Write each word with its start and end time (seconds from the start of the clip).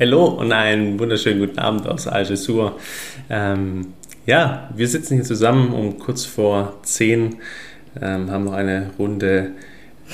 Hallo 0.00 0.26
und 0.26 0.52
einen 0.52 1.00
wunderschönen 1.00 1.40
guten 1.40 1.58
Abend 1.58 1.88
aus 1.88 2.06
Algesur. 2.06 2.78
Ähm, 3.28 3.94
ja, 4.26 4.70
wir 4.72 4.86
sitzen 4.86 5.14
hier 5.14 5.24
zusammen 5.24 5.72
um 5.72 5.98
kurz 5.98 6.24
vor 6.24 6.74
10, 6.84 7.34
ähm, 8.00 8.30
haben 8.30 8.44
noch 8.44 8.52
eine 8.52 8.90
Runde 8.96 9.50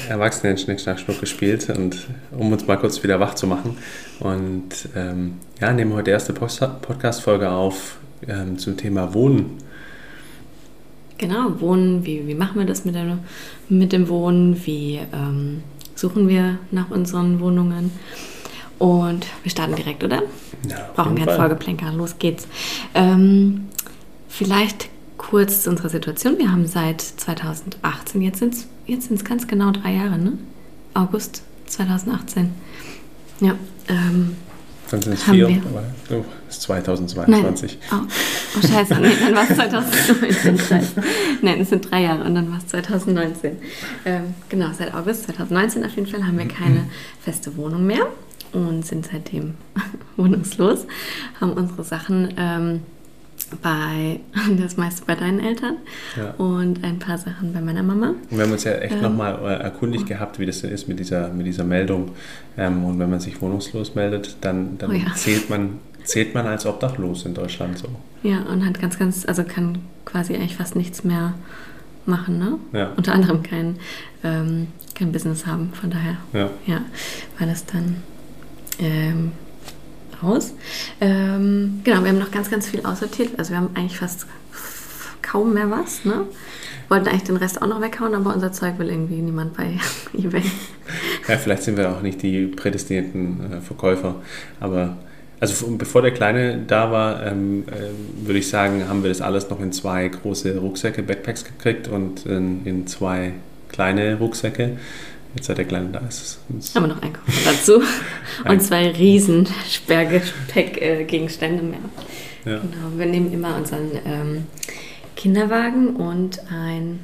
Erwachsenen 0.09 0.57
Schnick, 0.57 0.81
Schnack, 0.81 1.01
Schnuck 1.01 1.21
gespielt 1.21 1.69
und 1.69 1.99
um 2.31 2.51
uns 2.51 2.67
mal 2.67 2.79
kurz 2.79 3.03
wieder 3.03 3.21
wach 3.21 3.35
zu 3.35 3.47
machen. 3.47 3.77
Und 4.21 4.89
ähm, 4.97 5.35
ja, 5.61 5.71
nehmen 5.71 5.93
heute 5.93 6.13
erste 6.13 6.33
Podcast-Folge 6.33 7.51
auf 7.51 7.99
ähm, 8.27 8.57
zum 8.57 8.79
Thema 8.79 9.13
Wohnen. 9.13 9.59
Genau, 11.19 11.61
Wohnen, 11.61 12.07
wie, 12.07 12.27
wie 12.27 12.35
machen 12.35 12.59
wir 12.59 12.65
das 12.65 12.87
mit, 12.87 12.95
der, 12.95 13.19
mit 13.69 13.93
dem 13.93 14.09
Wohnen, 14.09 14.59
wie 14.65 15.01
ähm, 15.13 15.63
suchen 15.95 16.27
wir 16.27 16.59
nach 16.71 16.91
unseren 16.91 17.39
Wohnungen. 17.39 17.91
Und 18.79 19.27
wir 19.43 19.51
starten 19.51 19.77
direkt, 19.77 20.03
oder? 20.05 20.23
Ja, 20.69 20.91
Brauchen 20.95 21.15
keinen 21.17 21.37
Folgeplänker, 21.37 21.93
los 21.93 22.19
geht's. 22.19 22.47
Ähm, 22.95 23.69
vielleicht 24.29 24.89
kurz 25.17 25.63
zu 25.63 25.71
unserer 25.71 25.89
Situation. 25.89 26.39
Wir 26.39 26.51
haben 26.51 26.67
seit 26.67 27.01
2018, 27.01 28.23
jetzt 28.23 28.39
sind 28.39 28.55
es 28.55 28.67
jetzt 28.87 29.09
sind's 29.09 29.25
ganz 29.25 29.47
genau 29.47 29.71
drei 29.71 29.95
Jahre, 29.95 30.19
ne? 30.19 30.39
August 30.93 31.43
2018. 31.67 32.51
Ja. 33.41 33.55
Ähm, 33.89 34.37
dann 34.91 35.03
sind 35.03 35.15
es 35.15 35.23
vier, 35.25 35.49
wir. 35.49 35.57
aber 35.57 35.85
oh, 36.11 36.25
ist 36.49 36.63
2022. 36.63 37.79
Nein. 37.91 38.01
Oh, 38.03 38.07
oh 38.59 38.67
scheiße, 38.67 38.95
nee, 39.01 39.13
dann 39.19 39.35
war 39.35 39.49
es 39.49 39.57
2019. 39.57 40.81
Nein, 41.43 41.61
es 41.61 41.71
sind 41.71 41.91
drei 41.91 42.03
Jahre 42.03 42.23
und 42.25 42.35
dann 42.35 42.51
war 42.51 42.59
es 42.59 42.67
2019. 42.67 43.57
Ähm, 44.05 44.35
genau, 44.49 44.69
seit 44.77 44.95
August 44.95 45.25
2019 45.25 45.85
auf 45.85 45.97
jeden 45.97 46.07
Fall 46.07 46.27
haben 46.27 46.39
wir 46.39 46.47
keine 46.47 46.87
feste 47.21 47.57
Wohnung 47.57 47.87
mehr 47.87 48.07
und 48.55 48.87
sind 48.87 49.07
seitdem 49.07 49.55
wohnungslos, 50.17 50.87
haben 51.41 51.53
unsere 51.53 51.85
Sachen 51.85 52.33
ähm, 52.37 52.81
bei, 53.63 54.21
das 54.59 54.77
meiste 54.77 55.05
bei 55.07 55.15
deinen 55.15 55.41
Eltern 55.41 55.77
ja. 56.17 56.35
und 56.39 56.83
ein 56.85 56.99
paar 56.99 57.19
Sachen 57.19 57.53
bei 57.53 57.61
meiner 57.61 57.83
Mama. 57.83 58.15
Und 58.31 58.39
wir 58.39 58.45
haben 58.45 58.53
uns 58.53 58.65
ja 58.65 58.73
echt 58.73 58.95
ähm, 58.95 59.03
nochmal 59.03 59.39
äh, 59.43 59.63
erkundigt 59.63 60.07
gehabt, 60.07 60.39
wie 60.39 60.47
das 60.47 60.61
denn 60.61 60.71
ist 60.71 60.89
mit 60.89 60.99
dieser, 60.99 61.29
mit 61.29 61.47
dieser 61.47 61.65
Meldung. 61.65 62.13
Ähm, 62.57 62.85
und 62.85 62.99
wenn 62.99 63.11
man 63.11 63.21
sich 63.21 63.41
wohnungslos 63.41 63.95
meldet, 63.95 64.37
dann, 64.41 64.79
dann 64.79 64.91
oh 64.91 64.95
ja. 64.95 65.15
zählt, 65.15 65.51
man, 65.51 65.79
zählt 66.05 66.35
man 66.35 66.47
als 66.47 66.67
obdachlos 66.67 67.27
in 67.27 67.35
Deutschland 67.35 67.79
so. 67.79 67.89
Ja, 68.23 68.43
und 68.43 68.65
hat 68.65 68.81
ganz, 68.81 68.99
ganz, 68.99 69.27
also 69.27 69.45
kann 69.45 69.79
quasi 70.05 70.35
eigentlich 70.35 70.57
fast 70.57 70.77
nichts 70.77 71.05
mehr 71.05 71.35
machen, 72.07 72.39
ne? 72.39 72.59
Ja. 72.73 72.93
Unter 72.97 73.13
anderem 73.13 73.43
kein, 73.43 73.77
ähm, 74.23 74.69
kein 74.95 75.13
Business 75.13 75.47
haben, 75.47 75.73
von 75.73 75.91
daher. 75.91 76.17
Ja. 76.33 76.51
Ja, 76.67 76.83
weil 77.39 77.49
es 77.49 77.65
dann 77.67 77.97
ähm, 78.81 79.33
aus. 80.23 80.55
Ähm, 81.01 81.81
genau, 81.85 82.03
wir 82.03 82.11
haben 82.11 82.19
noch 82.19 82.31
ganz, 82.31 82.51
ganz 82.51 82.69
viel 82.69 82.85
aussortiert. 82.85 83.39
Also 83.39 83.51
wir 83.51 83.59
haben 83.59 83.71
eigentlich 83.75 83.99
fast 83.99 84.27
kaum 85.23 85.55
mehr 85.55 85.71
was. 85.71 86.05
Ne? 86.05 86.27
Wollten 86.89 87.09
eigentlich 87.09 87.25
den 87.25 87.37
Rest 87.37 87.61
auch 87.61 87.67
noch 87.67 87.81
weghauen, 87.81 88.15
aber 88.15 88.35
unser 88.35 88.53
Zeug 88.53 88.79
will 88.79 88.89
irgendwie 88.89 89.21
niemand 89.21 89.57
bei 89.57 89.79
eBay. 90.15 90.43
Ja, 91.29 91.37
vielleicht 91.37 91.63
sind 91.63 91.77
wir 91.77 91.91
auch 91.91 92.03
nicht 92.03 92.23
die 92.23 92.47
prädestinierten 92.47 93.53
äh, 93.53 93.61
Verkäufer. 93.61 94.17
Aber 94.61 94.97
also 95.41 95.67
bevor 95.77 96.03
der 96.03 96.13
Kleine 96.13 96.63
da 96.67 96.91
war, 96.91 97.27
ähm, 97.27 97.65
äh, 97.67 98.27
würde 98.27 98.39
ich 98.39 98.49
sagen, 98.49 98.89
haben 98.89 99.03
wir 99.03 99.09
das 99.09 99.21
alles 99.21 99.51
noch 99.51 99.61
in 99.61 99.73
zwei 99.73 100.09
große 100.09 100.57
Rucksäcke, 100.59 101.03
Backpacks 101.03 101.45
gekriegt 101.45 101.89
und 101.89 102.27
in, 102.27 102.65
in 102.65 102.87
zwei 102.87 103.33
kleine 103.69 104.19
Rucksäcke. 104.19 104.79
Jetzt 105.35 105.47
seit 105.47 105.59
der 105.59 105.65
Kleine 105.65 105.89
da 105.91 106.01
ist. 106.01 106.39
Haben 106.75 106.85
wir 106.85 106.95
noch 106.95 107.03
einen 107.03 107.13
Koffer 107.13 107.53
dazu 107.53 107.83
und 108.49 108.63
zwei 108.63 108.91
riesen 108.91 109.49
Sperrgepäckgegenstände 109.69 111.63
mehr. 111.63 111.81
Ja. 112.45 112.59
Genau, 112.59 112.97
wir 112.97 113.07
nehmen 113.07 113.33
immer 113.33 113.57
unseren 113.57 113.91
ähm, 114.05 114.47
Kinderwagen 115.17 115.97
und 115.97 116.41
ein 116.51 117.01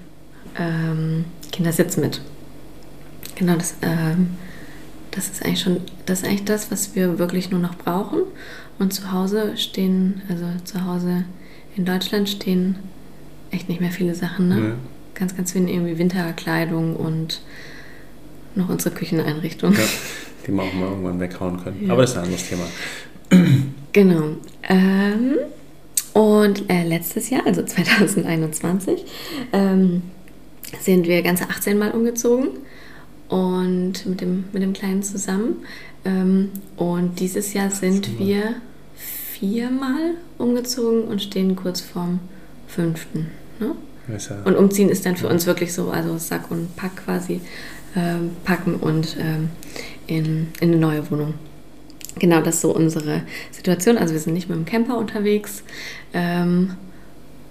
ähm, 0.59 1.25
Kindersitz 1.51 1.97
mit. 1.97 2.21
Genau, 3.35 3.57
das, 3.57 3.75
ähm, 3.83 4.31
das 5.11 5.29
ist 5.29 5.45
eigentlich 5.45 5.61
schon, 5.61 5.81
das 6.07 6.21
ist 6.21 6.27
eigentlich 6.27 6.45
das, 6.45 6.71
was 6.71 6.95
wir 6.95 7.19
wirklich 7.19 7.51
nur 7.51 7.61
noch 7.61 7.75
brauchen. 7.77 8.21
Und 8.79 8.93
zu 8.93 9.13
Hause 9.13 9.57
stehen, 9.57 10.23
also 10.29 10.45
zu 10.65 10.85
Hause 10.85 11.25
in 11.77 11.85
Deutschland 11.85 12.29
stehen 12.29 12.77
echt 13.51 13.69
nicht 13.69 13.81
mehr 13.81 13.91
viele 13.91 14.15
Sachen, 14.15 14.49
ne? 14.49 14.59
Ja. 14.61 14.75
Ganz, 15.15 15.37
ganz 15.37 15.55
wenig 15.55 15.75
irgendwie 15.75 15.99
Winterkleidung 15.99 16.97
und 16.97 17.43
noch 18.61 18.69
unsere 18.69 18.95
Kücheneinrichtung. 18.95 19.73
Ja, 19.73 19.79
die 20.47 20.53
wir 20.53 20.63
auch 20.63 20.73
mal 20.73 20.89
irgendwann 20.89 21.21
weghauen 21.21 21.63
können. 21.63 21.87
Ja. 21.87 21.93
Aber 21.93 22.03
das 22.03 22.11
ist 22.11 22.17
ein 22.17 22.25
anderes 22.25 22.49
Thema. 22.49 22.65
Genau. 23.93 24.37
Ähm, 24.69 25.37
und 26.13 26.71
äh, 26.71 26.85
letztes 26.85 27.31
Jahr, 27.31 27.47
also 27.47 27.65
2021, 27.65 29.05
ähm, 29.53 30.03
sind 30.81 31.07
wir 31.07 31.23
ganze 31.23 31.49
18 31.49 31.79
Mal 31.79 31.91
umgezogen 31.91 32.51
und 33.29 34.07
mit 34.07 34.21
dem, 34.21 34.45
mit 34.53 34.63
dem 34.63 34.73
Kleinen 34.73 35.03
zusammen. 35.03 35.57
Ähm, 36.05 36.51
und 36.77 37.21
dieses 37.21 37.53
Jahr 37.53 37.71
sind 37.71 38.19
wir 38.19 38.57
viermal 39.41 40.15
umgezogen 40.39 41.05
und 41.05 41.23
stehen 41.23 41.57
kurz 41.57 41.81
vorm 41.81 42.21
fünften. 42.69 43.29
Ne? 43.59 43.75
Und 44.45 44.57
umziehen 44.57 44.89
ist 44.89 45.07
dann 45.07 45.17
für 45.17 45.29
uns 45.29 45.47
wirklich 45.47 45.73
so, 45.73 45.91
also 45.91 46.19
Sack 46.19 46.51
und 46.51 46.75
Pack 46.77 47.05
quasi 47.05 47.41
ähm, 47.97 48.31
packen 48.45 48.75
und 48.77 49.17
ähm, 49.21 49.51
in, 50.07 50.49
in 50.61 50.71
eine 50.71 50.77
neue 50.77 51.11
Wohnung. 51.11 51.35
Genau, 52.19 52.41
das 52.41 52.57
ist 52.57 52.61
so 52.63 52.75
unsere 52.75 53.23
Situation. 53.51 53.97
Also 53.97 54.13
wir 54.13 54.21
sind 54.21 54.35
nicht 54.35 54.49
mit 54.49 54.59
dem 54.59 54.65
Camper 54.65 54.99
unterwegs, 54.99 55.63
ähm, 56.13 56.75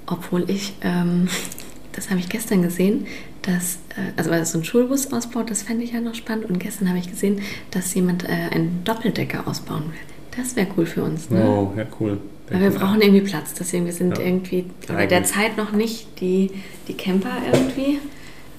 obwohl 0.05 0.49
ich, 0.49 0.73
ähm, 0.81 1.27
das 1.93 2.09
habe 2.09 2.19
ich 2.19 2.29
gestern 2.29 2.61
gesehen, 2.61 3.07
dass, 3.41 3.79
äh, 3.89 4.11
also 4.17 4.29
weil 4.29 4.41
es 4.41 4.51
so 4.51 4.59
ein 4.59 4.63
Schulbus 4.63 5.13
ausbaut, 5.13 5.49
das 5.49 5.63
fände 5.63 5.83
ich 5.83 5.93
ja 5.93 6.01
noch 6.01 6.15
spannend. 6.15 6.45
Und 6.45 6.59
gestern 6.59 6.89
habe 6.89 6.99
ich 6.99 7.09
gesehen, 7.09 7.41
dass 7.71 7.93
jemand 7.93 8.25
äh, 8.25 8.27
einen 8.51 8.81
Doppeldecker 8.83 9.47
ausbauen 9.47 9.83
will. 9.85 10.37
Das 10.37 10.55
wäre 10.55 10.67
cool 10.77 10.85
für 10.85 11.03
uns. 11.03 11.29
Ne? 11.29 11.43
Oh, 11.43 11.73
ja, 11.75 11.85
cool. 11.99 12.19
Weil 12.49 12.61
wir 12.61 12.71
brauchen 12.71 13.01
irgendwie 13.01 13.21
Platz, 13.21 13.53
deswegen 13.53 13.85
wir 13.85 13.93
sind 13.93 14.17
ja. 14.17 14.23
irgendwie 14.23 14.65
derzeit 14.87 15.55
noch 15.55 15.71
nicht 15.71 16.19
die, 16.19 16.49
die 16.87 16.95
Camper 16.95 17.37
irgendwie. 17.51 17.99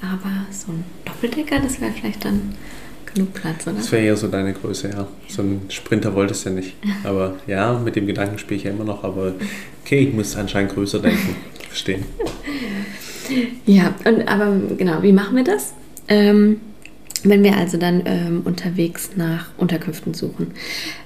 Aber 0.00 0.46
so 0.50 0.72
ein 0.72 0.84
Doppeldecker, 1.04 1.60
das 1.60 1.80
wäre 1.80 1.92
vielleicht 1.92 2.24
dann 2.24 2.54
genug 3.12 3.34
Platz, 3.34 3.66
oder? 3.66 3.76
Das 3.76 3.92
wäre 3.92 4.04
eher 4.04 4.16
so 4.16 4.28
deine 4.28 4.52
Größe, 4.52 4.88
ja. 4.88 5.06
So 5.28 5.42
ein 5.42 5.62
Sprinter 5.68 6.14
wolltest 6.14 6.44
du 6.44 6.50
ja 6.50 6.56
nicht. 6.56 6.76
Aber 7.04 7.34
ja, 7.46 7.78
mit 7.78 7.96
dem 7.96 8.06
Gedanken 8.06 8.38
spiele 8.38 8.58
ich 8.58 8.64
ja 8.64 8.70
immer 8.70 8.84
noch. 8.84 9.04
Aber 9.04 9.34
okay, 9.84 9.98
ich 10.08 10.14
muss 10.14 10.36
anscheinend 10.36 10.72
größer 10.74 11.00
denken. 11.00 11.36
Verstehen. 11.68 12.04
Ja, 13.64 13.94
und, 14.04 14.26
aber 14.26 14.60
genau, 14.76 15.04
wie 15.04 15.12
machen 15.12 15.36
wir 15.36 15.44
das? 15.44 15.72
Ähm, 16.08 16.60
wenn 17.24 17.42
wir 17.42 17.56
also 17.56 17.76
dann 17.76 18.02
ähm, 18.04 18.42
unterwegs 18.44 19.10
nach 19.16 19.50
Unterkünften 19.56 20.14
suchen. 20.14 20.52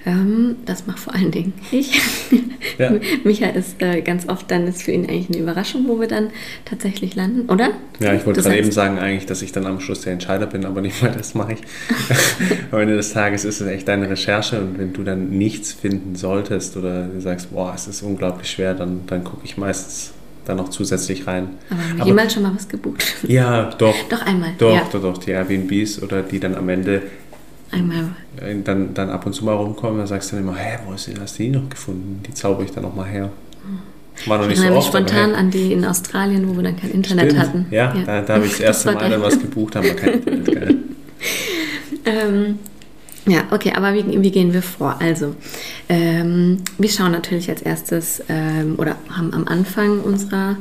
Ähm, 0.06 0.56
das 0.66 0.86
macht 0.86 0.98
vor 0.98 1.14
allen 1.14 1.30
Dingen 1.30 1.52
ich. 1.70 2.00
Ja. 2.78 2.92
Micha 3.24 3.48
ist 3.48 3.80
äh, 3.82 4.00
ganz 4.00 4.26
oft 4.28 4.50
dann 4.50 4.66
ist 4.66 4.82
für 4.82 4.90
ihn 4.90 5.04
eigentlich 5.04 5.28
eine 5.28 5.38
Überraschung, 5.38 5.86
wo 5.86 6.00
wir 6.00 6.08
dann 6.08 6.30
tatsächlich 6.64 7.14
landen, 7.14 7.48
oder? 7.50 7.70
Ja, 8.00 8.14
ich 8.14 8.26
wollte 8.26 8.42
gerade 8.42 8.58
eben 8.58 8.72
sagen 8.72 8.98
eigentlich, 8.98 9.26
dass 9.26 9.42
ich 9.42 9.52
dann 9.52 9.66
am 9.66 9.80
Schluss 9.80 10.00
der 10.00 10.14
Entscheider 10.14 10.46
bin, 10.46 10.64
aber 10.64 10.80
nicht 10.80 11.00
mal 11.02 11.12
das 11.12 11.34
mache 11.34 11.52
ich. 11.52 11.60
am 12.72 12.80
Ende 12.80 12.96
des 12.96 13.12
Tages 13.12 13.44
ist 13.44 13.60
es 13.60 13.68
echt 13.68 13.86
deine 13.86 14.08
Recherche 14.08 14.60
und 14.60 14.78
wenn 14.78 14.92
du 14.92 15.04
dann 15.04 15.28
nichts 15.28 15.72
finden 15.72 16.16
solltest 16.16 16.76
oder 16.76 17.04
du 17.06 17.20
sagst, 17.20 17.52
boah, 17.52 17.72
es 17.74 17.86
ist 17.86 18.02
unglaublich 18.02 18.50
schwer, 18.50 18.74
dann, 18.74 19.02
dann 19.06 19.22
gucke 19.22 19.44
ich 19.44 19.56
meistens 19.56 20.12
dann 20.44 20.56
noch 20.56 20.68
zusätzlich 20.68 21.26
rein. 21.26 21.50
Aber 21.70 21.80
haben 21.80 21.98
wir 21.98 22.06
jemals 22.06 22.34
schon 22.34 22.42
mal 22.42 22.54
was 22.54 22.68
gebucht? 22.68 23.02
Ja, 23.26 23.70
doch. 23.78 23.94
doch 24.08 24.22
einmal. 24.22 24.50
Doch, 24.58 24.74
ja. 24.74 24.82
doch, 24.90 25.00
doch, 25.00 25.18
die 25.18 25.30
Airbnbs 25.30 26.02
oder 26.02 26.22
die 26.22 26.40
dann 26.40 26.54
am 26.54 26.68
Ende 26.68 27.02
einmal 27.70 28.10
dann, 28.64 28.94
dann 28.94 29.10
ab 29.10 29.26
und 29.26 29.32
zu 29.32 29.44
mal 29.44 29.54
rumkommen, 29.54 29.98
dann 29.98 30.06
sagst 30.06 30.32
du 30.32 30.36
dann 30.36 30.44
immer, 30.44 30.56
hä, 30.56 30.78
wo 30.86 30.92
ist, 30.92 31.10
hast 31.20 31.38
du 31.38 31.42
die 31.42 31.50
noch 31.50 31.68
gefunden? 31.68 32.22
Die 32.26 32.34
zauber 32.34 32.62
ich 32.64 32.72
dann 32.72 32.82
noch 32.82 32.94
mal 32.94 33.06
her. 33.06 33.30
War 34.26 34.38
noch 34.38 34.46
nicht 34.46 34.60
ich 34.60 34.68
so 34.68 34.74
oft, 34.74 34.88
spontan 34.88 35.30
hey. 35.30 35.38
an 35.38 35.50
die 35.50 35.72
in 35.72 35.84
Australien, 35.84 36.48
wo 36.48 36.56
wir 36.56 36.62
dann 36.62 36.76
kein 36.76 36.90
Internet 36.92 37.32
Stimmt. 37.32 37.40
hatten. 37.40 37.66
Ja, 37.70 37.94
ja. 37.94 38.02
da, 38.04 38.20
da 38.20 38.34
habe 38.34 38.46
ich 38.46 38.52
das 38.52 38.60
erste 38.60 38.88
das 38.92 39.02
Mal 39.02 39.10
dann 39.10 39.22
was 39.22 39.40
gebucht, 39.40 39.74
haben 39.74 39.84
wir 39.84 39.96
kein 39.96 40.22
Internet. 40.22 40.76
ähm, 42.04 42.58
ja, 43.26 43.44
okay, 43.50 43.72
aber 43.74 43.94
wie, 43.94 44.22
wie 44.22 44.30
gehen 44.30 44.52
wir 44.52 44.62
vor? 44.62 44.96
Also, 45.00 45.34
ähm, 45.88 46.58
wir 46.78 46.88
schauen 46.88 47.12
natürlich 47.12 47.48
als 47.48 47.62
erstes 47.62 48.22
ähm, 48.28 48.74
oder 48.76 48.96
haben 49.10 49.32
am 49.32 49.48
Anfang 49.48 50.00
unserer 50.00 50.56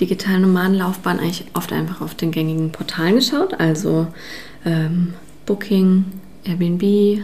digitalen 0.00 0.42
Nomadenlaufbahn 0.42 1.20
eigentlich 1.20 1.44
oft 1.54 1.72
einfach 1.72 2.00
auf 2.00 2.14
den 2.14 2.30
gängigen 2.30 2.72
Portalen 2.72 3.16
geschaut, 3.16 3.54
also 3.60 4.08
ähm, 4.64 5.14
Booking, 5.46 6.04
Airbnb, 6.44 6.82
äh, 6.82 7.22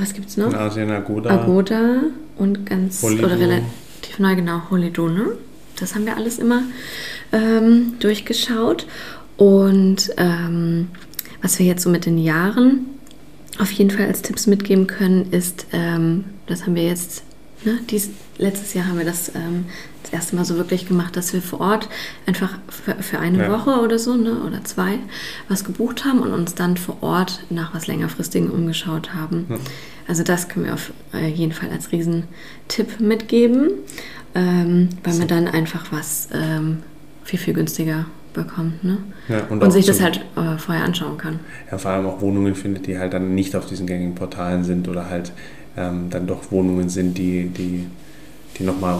was 0.00 0.12
gibt 0.14 0.28
es 0.28 0.36
noch? 0.36 0.48
In 0.48 0.54
Asien 0.54 0.90
Agoda. 0.90 1.30
Agoda 1.30 2.02
und 2.36 2.66
ganz, 2.66 3.02
Holido. 3.02 3.26
oder 3.26 3.38
relativ 3.38 4.18
neu, 4.18 4.36
genau, 4.36 4.62
Holido, 4.70 5.08
ne? 5.08 5.32
Das 5.80 5.94
haben 5.94 6.06
wir 6.06 6.16
alles 6.16 6.38
immer 6.38 6.62
ähm, 7.32 7.94
durchgeschaut 7.98 8.86
und 9.36 10.12
ähm, 10.16 10.88
was 11.44 11.58
wir 11.58 11.66
jetzt 11.66 11.82
so 11.82 11.90
mit 11.90 12.06
den 12.06 12.16
Jahren 12.16 12.86
auf 13.58 13.70
jeden 13.70 13.90
Fall 13.90 14.06
als 14.06 14.22
Tipps 14.22 14.46
mitgeben 14.46 14.86
können, 14.86 15.30
ist, 15.30 15.66
ähm, 15.72 16.24
das 16.46 16.62
haben 16.62 16.74
wir 16.74 16.84
jetzt, 16.84 17.22
ne, 17.66 17.78
dies, 17.90 18.08
letztes 18.38 18.72
Jahr 18.72 18.86
haben 18.86 18.96
wir 18.96 19.04
das 19.04 19.28
ähm, 19.34 19.66
das 20.02 20.12
erste 20.12 20.36
Mal 20.36 20.46
so 20.46 20.56
wirklich 20.56 20.88
gemacht, 20.88 21.16
dass 21.16 21.34
wir 21.34 21.42
vor 21.42 21.60
Ort 21.60 21.88
einfach 22.24 22.58
für, 22.68 22.94
für 23.02 23.18
eine 23.18 23.44
ja. 23.44 23.52
Woche 23.52 23.80
oder 23.82 23.98
so, 23.98 24.14
ne, 24.14 24.40
oder 24.40 24.64
zwei, 24.64 24.98
was 25.48 25.64
gebucht 25.64 26.06
haben 26.06 26.20
und 26.20 26.32
uns 26.32 26.54
dann 26.54 26.78
vor 26.78 27.02
Ort 27.02 27.40
nach 27.50 27.74
was 27.74 27.86
längerfristigen 27.86 28.50
umgeschaut 28.50 29.12
haben. 29.12 29.44
Ja. 29.50 29.56
Also 30.08 30.22
das 30.22 30.48
können 30.48 30.64
wir 30.64 30.74
auf 30.74 30.92
äh, 31.12 31.28
jeden 31.28 31.52
Fall 31.52 31.68
als 31.70 31.92
Riesentipp 31.92 33.00
mitgeben, 33.00 33.70
ähm, 34.34 34.88
weil 35.04 35.14
man 35.14 35.28
dann 35.28 35.46
einfach 35.46 35.92
was 35.92 36.28
ähm, 36.32 36.78
viel, 37.22 37.38
viel 37.38 37.52
günstiger 37.52 38.06
bekommt. 38.34 38.84
Ne? 38.84 38.98
Ja, 39.28 39.44
und, 39.48 39.62
und 39.62 39.70
sich 39.70 39.86
das 39.86 40.02
halt 40.02 40.20
äh, 40.36 40.58
vorher 40.58 40.84
anschauen 40.84 41.16
kann. 41.16 41.40
Ja, 41.70 41.78
vor 41.78 41.92
allem 41.92 42.06
auch 42.06 42.20
Wohnungen 42.20 42.54
findet, 42.54 42.86
die 42.86 42.98
halt 42.98 43.14
dann 43.14 43.34
nicht 43.34 43.56
auf 43.56 43.66
diesen 43.66 43.86
gängigen 43.86 44.14
Portalen 44.14 44.64
sind 44.64 44.88
oder 44.88 45.08
halt 45.08 45.32
ähm, 45.76 46.10
dann 46.10 46.26
doch 46.26 46.50
Wohnungen 46.50 46.88
sind, 46.88 47.16
die, 47.16 47.46
die, 47.46 47.86
die 48.58 48.64
nochmal 48.64 48.98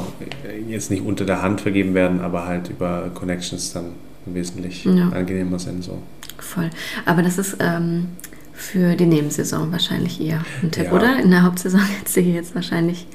äh, 0.49 0.73
jetzt 0.73 0.91
nicht 0.91 1.05
unter 1.05 1.25
der 1.25 1.43
Hand 1.43 1.61
vergeben 1.61 1.95
werden, 1.95 2.21
aber 2.21 2.47
halt 2.47 2.71
über 2.71 3.11
Connections 3.13 3.73
dann 3.75 3.93
wesentlich 4.27 4.85
ja. 4.85 5.11
angenehmer 5.11 5.59
sind. 5.59 5.85
So. 5.85 6.03
Voll. 6.39 6.71
Aber 7.05 7.23
das 7.23 7.39
ist 7.39 7.57
ähm, 7.61 8.09
für 8.55 8.95
die 8.95 9.07
Nebensaison 9.07 9.73
wahrscheinlich 9.73 10.21
eher 10.21 10.45
ein 10.63 10.71
Tipp, 10.71 10.87
ja. 10.87 10.93
oder? 10.93 11.21
In 11.21 11.31
der 11.31 11.43
Hauptsaison 11.43 11.81
hättest 11.99 12.17
du 12.17 12.21
hier 12.21 12.35
jetzt 12.35 12.55
wahrscheinlich, 12.55 13.07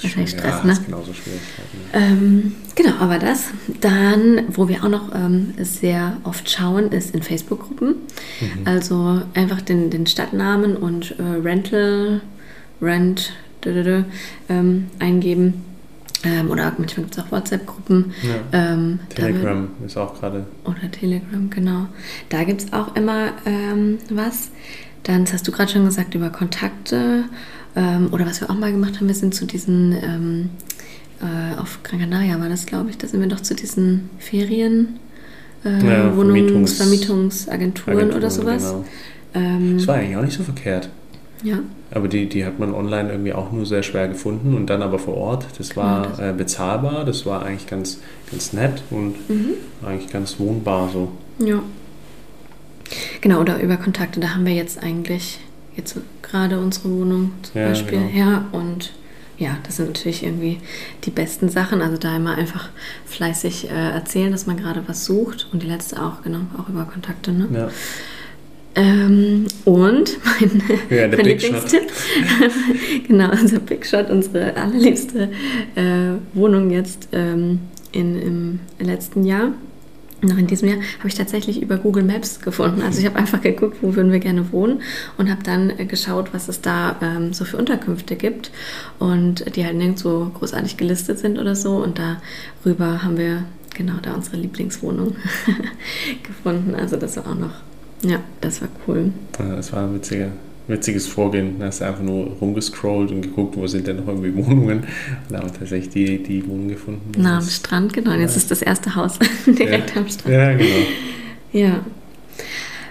wahrscheinlich 0.00 0.30
Stress, 0.30 0.60
ja, 0.60 0.64
ne? 0.64 0.78
Genauso 0.86 1.12
Schwierigkeiten. 1.12 1.78
Ähm, 1.92 2.54
genau, 2.74 2.94
aber 2.98 3.18
das. 3.18 3.48
Dann, 3.80 4.44
wo 4.48 4.68
wir 4.68 4.82
auch 4.82 4.88
noch 4.88 5.14
ähm, 5.14 5.54
sehr 5.58 6.16
oft 6.24 6.50
schauen, 6.50 6.90
ist 6.90 7.14
in 7.14 7.22
Facebook-Gruppen. 7.22 7.88
Mhm. 8.40 8.48
Also 8.64 9.22
einfach 9.34 9.60
den, 9.60 9.90
den 9.90 10.06
Stadtnamen 10.06 10.76
und 10.76 11.16
äh, 11.18 11.22
Rental, 11.22 12.22
Rent, 12.80 13.32
ähm, 14.48 14.88
eingeben 14.98 15.71
ähm, 16.24 16.50
oder 16.50 16.72
manchmal 16.78 17.04
gibt 17.04 17.16
es 17.16 17.24
auch 17.24 17.32
WhatsApp-Gruppen. 17.32 18.12
Ja. 18.22 18.72
Ähm, 18.72 19.00
Telegram 19.08 19.68
wird, 19.78 19.90
ist 19.90 19.96
auch 19.96 20.18
gerade. 20.18 20.46
Oder 20.64 20.90
Telegram, 20.90 21.50
genau. 21.50 21.86
Da 22.28 22.44
gibt 22.44 22.62
es 22.62 22.72
auch 22.72 22.94
immer 22.94 23.32
ähm, 23.44 23.98
was. 24.10 24.50
Dann 25.02 25.24
hast 25.32 25.46
du 25.48 25.52
gerade 25.52 25.72
schon 25.72 25.84
gesagt 25.84 26.14
über 26.14 26.30
Kontakte. 26.30 27.24
Ähm, 27.74 28.08
oder 28.12 28.26
was 28.26 28.40
wir 28.40 28.50
auch 28.50 28.54
mal 28.54 28.70
gemacht 28.70 28.96
haben, 28.96 29.08
wir 29.08 29.14
sind 29.14 29.34
zu 29.34 29.46
diesen, 29.46 29.92
ähm, 29.92 30.50
äh, 31.20 31.58
auf 31.58 31.80
Gran 31.82 32.00
Canaria 32.00 32.38
war 32.38 32.48
das, 32.48 32.66
glaube 32.66 32.90
ich, 32.90 32.98
da 32.98 33.06
sind 33.08 33.20
wir 33.20 33.28
doch 33.28 33.40
zu 33.40 33.54
diesen 33.54 34.10
Ferien. 34.18 35.00
Äh, 35.64 35.84
ja, 35.84 36.16
Wohnungs-, 36.16 36.76
Vermietungsagenturen 36.76 37.98
Agenturen, 37.98 38.16
oder 38.16 38.30
sowas. 38.30 38.62
Genau. 38.62 38.84
Ähm, 39.34 39.78
das 39.78 39.86
war 39.86 39.96
eigentlich 39.96 40.16
auch 40.16 40.22
nicht 40.22 40.36
so 40.36 40.44
verkehrt. 40.44 40.90
Ja. 41.42 41.58
Aber 41.90 42.08
die, 42.08 42.28
die 42.28 42.44
hat 42.44 42.58
man 42.58 42.74
online 42.74 43.10
irgendwie 43.10 43.32
auch 43.32 43.52
nur 43.52 43.66
sehr 43.66 43.82
schwer 43.82 44.08
gefunden 44.08 44.54
und 44.54 44.66
dann 44.68 44.82
aber 44.82 44.98
vor 44.98 45.16
Ort. 45.16 45.46
Das 45.58 45.76
war 45.76 46.02
genau 46.02 46.16
das. 46.16 46.18
Äh, 46.20 46.32
bezahlbar, 46.36 47.04
das 47.04 47.26
war 47.26 47.44
eigentlich 47.44 47.66
ganz, 47.66 48.00
ganz 48.30 48.52
nett 48.52 48.82
und 48.90 49.28
mhm. 49.28 49.54
eigentlich 49.84 50.10
ganz 50.10 50.38
wohnbar 50.38 50.88
so. 50.92 51.12
Ja. 51.38 51.62
Genau, 53.20 53.40
oder 53.40 53.60
über 53.60 53.76
Kontakte, 53.76 54.20
da 54.20 54.34
haben 54.34 54.44
wir 54.46 54.54
jetzt 54.54 54.82
eigentlich 54.82 55.40
jetzt 55.76 55.96
gerade 56.20 56.58
unsere 56.58 56.90
Wohnung 56.90 57.32
zum 57.42 57.60
ja, 57.60 57.68
Beispiel 57.68 57.98
genau. 57.98 58.10
her 58.10 58.44
und 58.52 58.92
ja, 59.38 59.56
das 59.64 59.76
sind 59.76 59.86
natürlich 59.88 60.22
irgendwie 60.22 60.60
die 61.04 61.10
besten 61.10 61.48
Sachen. 61.48 61.82
Also 61.82 61.96
da 61.96 62.16
immer 62.16 62.36
einfach 62.36 62.68
fleißig 63.06 63.70
äh, 63.70 63.90
erzählen, 63.90 64.30
dass 64.30 64.46
man 64.46 64.56
gerade 64.56 64.82
was 64.86 65.04
sucht 65.04 65.48
und 65.52 65.62
die 65.62 65.66
letzte 65.66 66.00
auch, 66.02 66.22
genau, 66.22 66.40
auch 66.58 66.68
über 66.68 66.84
Kontakte. 66.84 67.32
Ne? 67.32 67.48
Ja. 67.52 67.68
Ähm, 68.74 69.46
und 69.64 70.18
mein, 70.40 70.62
ja, 70.88 71.08
mein 71.08 71.24
Lieblingstipp, 71.24 71.82
genau, 73.08 73.30
unser 73.30 73.58
Big 73.58 73.86
Shot, 73.86 74.10
unsere 74.10 74.56
allerliebste 74.56 75.30
äh, 75.74 76.14
Wohnung 76.32 76.70
jetzt 76.70 77.08
ähm, 77.12 77.60
in, 77.92 78.22
im 78.22 78.60
letzten 78.78 79.24
Jahr, 79.24 79.52
noch 80.22 80.38
in 80.38 80.46
diesem 80.46 80.68
Jahr, 80.68 80.78
habe 80.98 81.08
ich 81.08 81.14
tatsächlich 81.14 81.60
über 81.60 81.76
Google 81.76 82.04
Maps 82.04 82.40
gefunden. 82.40 82.80
Also 82.80 83.00
ich 83.00 83.06
habe 83.06 83.16
einfach 83.16 83.42
geguckt, 83.42 83.78
wo 83.82 83.94
würden 83.94 84.12
wir 84.12 84.20
gerne 84.20 84.52
wohnen 84.52 84.80
und 85.18 85.30
habe 85.30 85.42
dann 85.42 85.70
äh, 85.78 85.84
geschaut, 85.84 86.32
was 86.32 86.48
es 86.48 86.62
da 86.62 86.96
ähm, 87.02 87.34
so 87.34 87.44
für 87.44 87.58
Unterkünfte 87.58 88.16
gibt 88.16 88.52
und 88.98 89.54
die 89.54 89.66
halt 89.66 89.76
nirgendwo 89.76 90.30
großartig 90.32 90.78
gelistet 90.78 91.18
sind 91.18 91.38
oder 91.38 91.56
so. 91.56 91.76
Und 91.76 92.00
darüber 92.64 93.02
haben 93.02 93.18
wir 93.18 93.44
genau 93.74 93.94
da 94.00 94.14
unsere 94.14 94.36
Lieblingswohnung 94.36 95.16
gefunden. 96.22 96.74
Also 96.74 96.96
das 96.96 97.16
war 97.16 97.26
auch 97.26 97.34
noch 97.34 97.54
ja, 98.04 98.20
das 98.40 98.60
war 98.60 98.68
cool. 98.86 99.12
Ja, 99.38 99.56
das 99.56 99.72
war 99.72 99.84
ein 99.84 99.94
witziger, 99.94 100.28
witziges 100.66 101.06
Vorgehen. 101.06 101.58
Da 101.58 101.66
hast 101.66 101.80
du 101.80 101.86
einfach 101.86 102.02
nur 102.02 102.26
rumgescrollt 102.40 103.10
und 103.10 103.22
geguckt, 103.22 103.56
wo 103.56 103.66
sind 103.66 103.86
denn 103.86 103.96
noch 103.96 104.08
irgendwie 104.08 104.34
Wohnungen. 104.36 104.80
Und 104.80 105.30
da 105.30 105.38
haben 105.38 105.48
wir 105.48 105.58
tatsächlich 105.58 105.90
die, 105.90 106.22
die 106.22 106.46
Wohnung 106.46 106.68
gefunden. 106.68 107.12
Na, 107.16 107.38
am 107.38 107.44
Strand, 107.44 107.92
genau. 107.92 108.12
Ja. 108.12 108.20
Jetzt 108.20 108.36
ist 108.36 108.50
das 108.50 108.62
erste 108.62 108.94
Haus 108.94 109.18
direkt 109.46 109.94
ja. 109.94 110.00
am 110.00 110.08
Strand. 110.08 110.34
Ja, 110.34 110.52
genau. 110.52 110.86
Ja. 111.52 111.80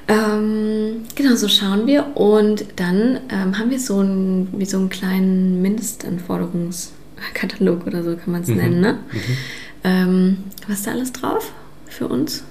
Ähm, 0.07 1.03
genau, 1.15 1.35
so 1.35 1.47
schauen 1.47 1.87
wir. 1.87 2.17
Und 2.17 2.65
dann 2.77 3.19
ähm, 3.29 3.57
haben 3.57 3.69
wir 3.69 3.79
so 3.79 3.99
einen, 3.99 4.49
wie 4.57 4.65
so 4.65 4.77
einen 4.77 4.89
kleinen 4.89 5.61
Mindestanforderungskatalog 5.61 7.87
oder 7.87 8.03
so 8.03 8.15
kann 8.15 8.33
man 8.33 8.43
es 8.43 8.49
mhm. 8.49 8.57
nennen. 8.57 8.81
Ne? 8.81 8.99
Mhm. 9.11 9.37
Ähm, 9.83 10.37
was 10.67 10.79
ist 10.79 10.87
da 10.87 10.91
alles 10.91 11.11
drauf 11.11 11.51
für 11.87 12.07
uns? 12.07 12.43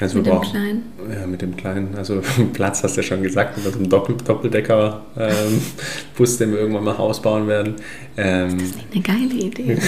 Also 0.00 0.18
mit 0.18 0.26
dem 0.26 0.40
Kleinen? 0.40 0.82
Ja, 1.12 1.26
mit 1.26 1.42
dem 1.42 1.56
Kleinen. 1.56 1.94
Also 1.96 2.22
Platz 2.52 2.82
hast 2.82 2.96
du 2.96 3.00
ja 3.00 3.06
schon 3.06 3.22
gesagt, 3.22 3.64
mit 3.64 3.74
einem 3.74 3.88
Doppel 3.88 4.16
Doppeldecker-Bus, 4.16 6.32
ähm, 6.32 6.38
den 6.40 6.52
wir 6.52 6.58
irgendwann 6.58 6.84
mal 6.84 6.96
ausbauen 6.96 7.46
werden. 7.46 7.76
Ähm, 8.16 8.58
das 8.58 8.68
ist 8.68 8.78
eine 8.92 9.02
geile 9.02 9.34
Idee. 9.34 9.78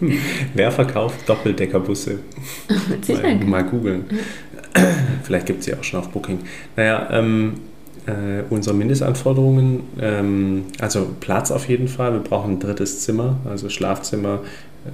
Wer 0.54 0.70
verkauft 0.70 1.28
Doppeldeckerbusse? 1.28 2.20
Mal, 3.08 3.36
mal 3.44 3.64
googeln. 3.64 4.04
Vielleicht 5.22 5.46
gibt 5.46 5.60
es 5.60 5.66
sie 5.66 5.74
auch 5.74 5.84
schon 5.84 6.00
auf 6.00 6.08
Booking. 6.10 6.40
Naja, 6.76 7.08
ähm, 7.10 7.54
äh, 8.06 8.42
unsere 8.50 8.74
Mindestanforderungen, 8.74 9.82
ähm, 10.00 10.64
also 10.80 11.08
Platz 11.20 11.50
auf 11.50 11.68
jeden 11.68 11.88
Fall. 11.88 12.12
Wir 12.12 12.20
brauchen 12.20 12.52
ein 12.52 12.60
drittes 12.60 13.00
Zimmer, 13.00 13.36
also 13.48 13.68
Schlafzimmer, 13.68 14.40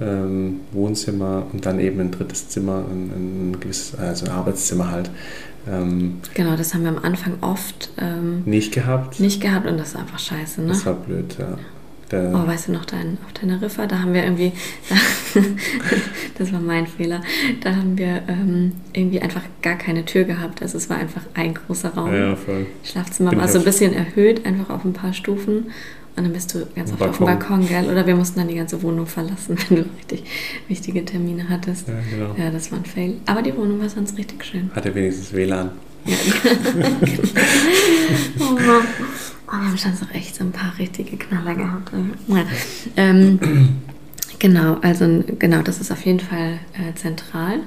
ähm, 0.01 0.61
Wohnzimmer 0.71 1.47
und 1.51 1.65
dann 1.65 1.79
eben 1.79 1.99
ein 1.99 2.11
drittes 2.11 2.49
Zimmer, 2.49 2.85
ein, 2.89 3.51
ein 3.53 3.59
gewiss, 3.59 3.93
also 3.95 4.25
ein 4.25 4.31
Arbeitszimmer 4.31 4.91
halt. 4.91 5.09
Ähm, 5.67 6.19
genau, 6.33 6.55
das 6.55 6.73
haben 6.73 6.83
wir 6.83 6.89
am 6.89 7.03
Anfang 7.03 7.33
oft 7.41 7.89
ähm, 7.99 8.43
nicht 8.45 8.73
gehabt. 8.73 9.19
Nicht 9.19 9.41
gehabt 9.41 9.67
und 9.67 9.77
das 9.77 9.89
ist 9.89 9.95
einfach 9.95 10.19
scheiße, 10.19 10.61
ne? 10.61 10.69
Das 10.69 10.85
war 10.85 10.93
blöd, 10.93 11.35
ja. 11.39 11.57
Der 12.11 12.31
oh, 12.33 12.47
weißt 12.47 12.69
du 12.69 12.71
noch, 12.71 12.85
dein, 12.85 13.19
auf 13.23 13.33
Teneriffa, 13.33 13.85
da 13.85 13.99
haben 13.99 14.13
wir 14.13 14.23
irgendwie, 14.23 14.51
das 16.39 16.51
war 16.51 16.59
mein 16.59 16.87
Fehler, 16.87 17.21
da 17.61 17.75
haben 17.75 17.99
wir 17.99 18.23
ähm, 18.27 18.71
irgendwie 18.93 19.21
einfach 19.21 19.43
gar 19.61 19.75
keine 19.75 20.05
Tür 20.05 20.23
gehabt. 20.23 20.63
Also 20.63 20.77
es 20.77 20.89
war 20.89 20.97
einfach 20.97 21.21
ein 21.35 21.53
großer 21.53 21.89
Raum. 21.89 22.13
Ja, 22.13 22.35
voll. 22.35 22.65
Schlafzimmer 22.83 23.29
Bin 23.29 23.39
war 23.39 23.47
so 23.47 23.59
ein 23.59 23.65
bisschen 23.65 23.93
erhöht, 23.93 24.45
einfach 24.45 24.71
auf 24.71 24.85
ein 24.85 24.93
paar 24.93 25.13
Stufen. 25.13 25.67
Und 26.19 26.25
dann 26.25 26.33
bist 26.33 26.53
du 26.53 26.65
ganz 26.75 26.91
oft 26.91 27.01
auf 27.01 27.15
dem 27.15 27.27
Balkon, 27.27 27.65
gell? 27.65 27.89
Oder 27.89 28.05
wir 28.05 28.13
mussten 28.13 28.39
dann 28.39 28.49
die 28.49 28.55
ganze 28.55 28.83
Wohnung 28.83 29.05
verlassen, 29.05 29.57
wenn 29.69 29.77
du 29.77 29.85
richtig 29.97 30.25
wichtige 30.67 31.05
Termine 31.05 31.47
hattest. 31.47 31.87
Ja, 31.87 31.93
genau. 32.11 32.35
Ja, 32.37 32.51
das 32.51 32.69
war 32.73 32.79
ein 32.79 32.83
Fail. 32.83 33.15
Aber 33.25 33.41
die 33.41 33.55
Wohnung 33.55 33.79
war 33.79 33.87
sonst 33.87 34.17
richtig 34.17 34.43
schön. 34.43 34.69
Hatte 34.75 34.93
wenigstens 34.93 35.31
WLAN. 35.31 35.71
Ja. 36.03 36.17
oh, 38.37 38.43
oh, 38.51 38.57
wir 38.57 39.53
haben 39.53 39.77
schon 39.77 39.95
so 39.95 40.05
echt 40.13 40.35
so 40.35 40.43
ein 40.43 40.51
paar 40.51 40.77
richtige 40.77 41.15
Knaller 41.15 41.55
gehabt. 41.55 41.93
Ja. 42.27 42.43
Ähm, 42.97 43.39
genau, 44.39 44.75
also 44.81 45.23
genau, 45.39 45.61
das 45.61 45.79
ist 45.79 45.89
auf 45.89 46.05
jeden 46.05 46.19
Fall 46.19 46.59
äh, 46.73 46.93
zentral 46.95 47.61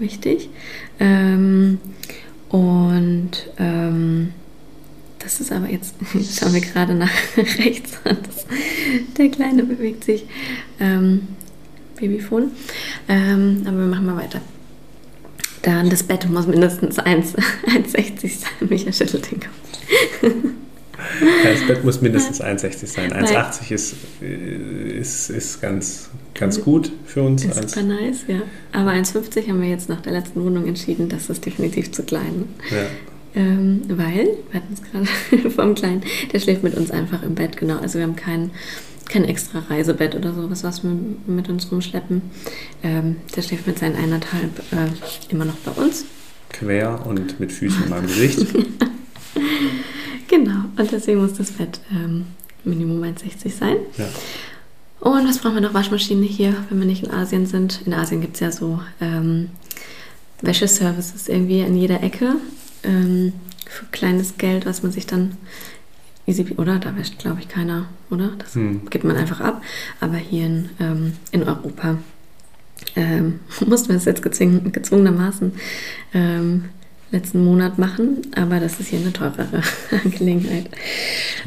wichtig. 0.00 0.50
Ähm, 0.98 1.78
und 2.48 3.30
ähm, 3.58 4.32
das 5.22 5.40
ist 5.40 5.52
aber 5.52 5.68
jetzt, 5.68 5.94
schauen 6.38 6.54
wir 6.54 6.60
gerade 6.60 6.94
nach 6.94 7.10
rechts 7.36 7.98
an. 8.04 8.18
Der 9.16 9.28
Kleine 9.28 9.64
bewegt 9.64 10.04
sich. 10.04 10.26
Ähm, 10.80 11.28
Babyphone. 11.96 12.50
Ähm, 13.08 13.62
aber 13.64 13.78
wir 13.78 13.86
machen 13.86 14.06
mal 14.06 14.16
weiter. 14.16 14.40
Dann 15.62 15.88
das 15.88 16.02
Bett 16.02 16.28
muss 16.28 16.46
mindestens 16.46 16.98
1,60 16.98 17.36
sein. 18.40 18.68
Micha 18.68 18.92
schüttelt 18.92 19.30
den 19.30 19.38
Kopf. 19.38 20.32
das 21.44 21.66
Bett 21.68 21.84
muss 21.84 22.00
mindestens 22.00 22.42
1,60 22.42 22.86
sein. 22.86 23.12
1,80 23.12 23.70
ist, 23.70 23.94
ist, 24.20 25.30
ist 25.30 25.60
ganz, 25.60 26.10
ganz 26.34 26.60
gut 26.60 26.90
für 27.06 27.22
uns. 27.22 27.44
Ist 27.44 27.70
super 27.70 27.86
nice, 27.86 28.24
ja. 28.26 28.42
Aber 28.72 28.90
1,50 28.90 29.48
haben 29.48 29.62
wir 29.62 29.68
jetzt 29.68 29.88
nach 29.88 30.00
der 30.00 30.12
letzten 30.12 30.42
Wohnung 30.42 30.66
entschieden, 30.66 31.08
das 31.08 31.30
ist 31.30 31.46
definitiv 31.46 31.92
zu 31.92 32.02
klein. 32.02 32.48
Ja. 32.72 32.86
Ähm, 33.34 33.82
weil, 33.88 34.28
wir 34.50 34.60
hatten 34.60 34.74
es 34.74 34.82
gerade 34.82 35.50
vom 35.50 35.74
Kleinen, 35.74 36.02
der 36.32 36.40
schläft 36.40 36.62
mit 36.62 36.74
uns 36.76 36.90
einfach 36.90 37.22
im 37.22 37.34
Bett, 37.34 37.56
genau. 37.56 37.78
Also 37.78 37.98
wir 37.98 38.04
haben 38.04 38.16
kein, 38.16 38.50
kein 39.08 39.24
extra 39.24 39.60
Reisebett 39.60 40.14
oder 40.14 40.34
sowas, 40.34 40.64
was 40.64 40.82
wir 40.82 40.90
mit 41.26 41.48
uns 41.48 41.70
rumschleppen. 41.70 42.22
Ähm, 42.82 43.16
der 43.34 43.42
schläft 43.42 43.66
mit 43.66 43.78
seinen 43.78 43.96
eineinhalb 43.96 44.58
äh, 44.72 45.32
immer 45.32 45.44
noch 45.46 45.56
bei 45.64 45.72
uns. 45.82 46.04
Quer 46.50 47.06
und 47.06 47.40
mit 47.40 47.52
Füßen 47.52 47.84
in 47.84 47.90
meinem 47.90 48.06
Gesicht. 48.06 48.46
genau, 50.28 50.64
und 50.76 50.92
deswegen 50.92 51.20
muss 51.20 51.34
das 51.34 51.52
Bett 51.52 51.80
ähm, 51.90 52.26
Minimum 52.64 53.02
1,60 53.02 53.50
sein. 53.50 53.76
Ja. 53.96 54.08
Und 55.00 55.26
was 55.26 55.38
brauchen 55.38 55.54
wir 55.54 55.62
noch? 55.62 55.74
Waschmaschine 55.74 56.24
hier, 56.24 56.54
wenn 56.68 56.78
wir 56.78 56.86
nicht 56.86 57.02
in 57.02 57.10
Asien 57.10 57.46
sind. 57.46 57.80
In 57.86 57.92
Asien 57.92 58.20
gibt 58.20 58.34
es 58.34 58.40
ja 58.40 58.52
so 58.52 58.80
ähm, 59.00 59.48
Wäscheservices 60.42 61.28
irgendwie 61.28 61.60
in 61.60 61.76
jeder 61.76 62.02
Ecke. 62.02 62.36
Ähm, 62.84 63.32
für 63.68 63.86
kleines 63.86 64.36
Geld, 64.36 64.66
was 64.66 64.82
man 64.82 64.92
sich 64.92 65.06
dann 65.06 65.36
easy, 66.26 66.46
oder? 66.56 66.78
Da 66.78 66.96
wäscht, 66.96 67.18
glaube 67.18 67.40
ich, 67.40 67.48
keiner, 67.48 67.86
oder? 68.10 68.32
Das 68.38 68.54
hm. 68.54 68.88
gibt 68.90 69.04
man 69.04 69.16
einfach 69.16 69.40
ab. 69.40 69.62
Aber 70.00 70.16
hier 70.16 70.46
in, 70.46 70.70
ähm, 70.80 71.12
in 71.30 71.42
Europa 71.42 71.98
ähm, 72.96 73.40
mussten 73.66 73.90
wir 73.90 73.96
es 73.96 74.04
jetzt 74.04 74.22
gezwungen, 74.22 74.72
gezwungenermaßen 74.72 75.52
ähm, 76.14 76.64
letzten 77.10 77.44
Monat 77.44 77.78
machen, 77.78 78.22
aber 78.34 78.58
das 78.58 78.80
ist 78.80 78.88
hier 78.88 78.98
eine 78.98 79.12
teurere 79.12 79.62
Angelegenheit. 80.04 80.70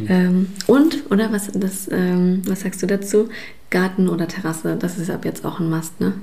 Ähm, 0.07 0.47
und, 0.67 1.11
oder 1.11 1.31
was, 1.31 1.49
das, 1.53 1.89
ähm, 1.91 2.43
was 2.45 2.61
sagst 2.61 2.83
du 2.83 2.87
dazu? 2.87 3.29
Garten 3.71 4.07
oder 4.07 4.27
Terrasse, 4.27 4.77
das 4.79 4.99
ist 4.99 5.09
ab 5.09 5.25
jetzt 5.25 5.43
auch 5.43 5.59
ein 5.59 5.69
Must, 5.69 5.99
ne? 5.99 6.13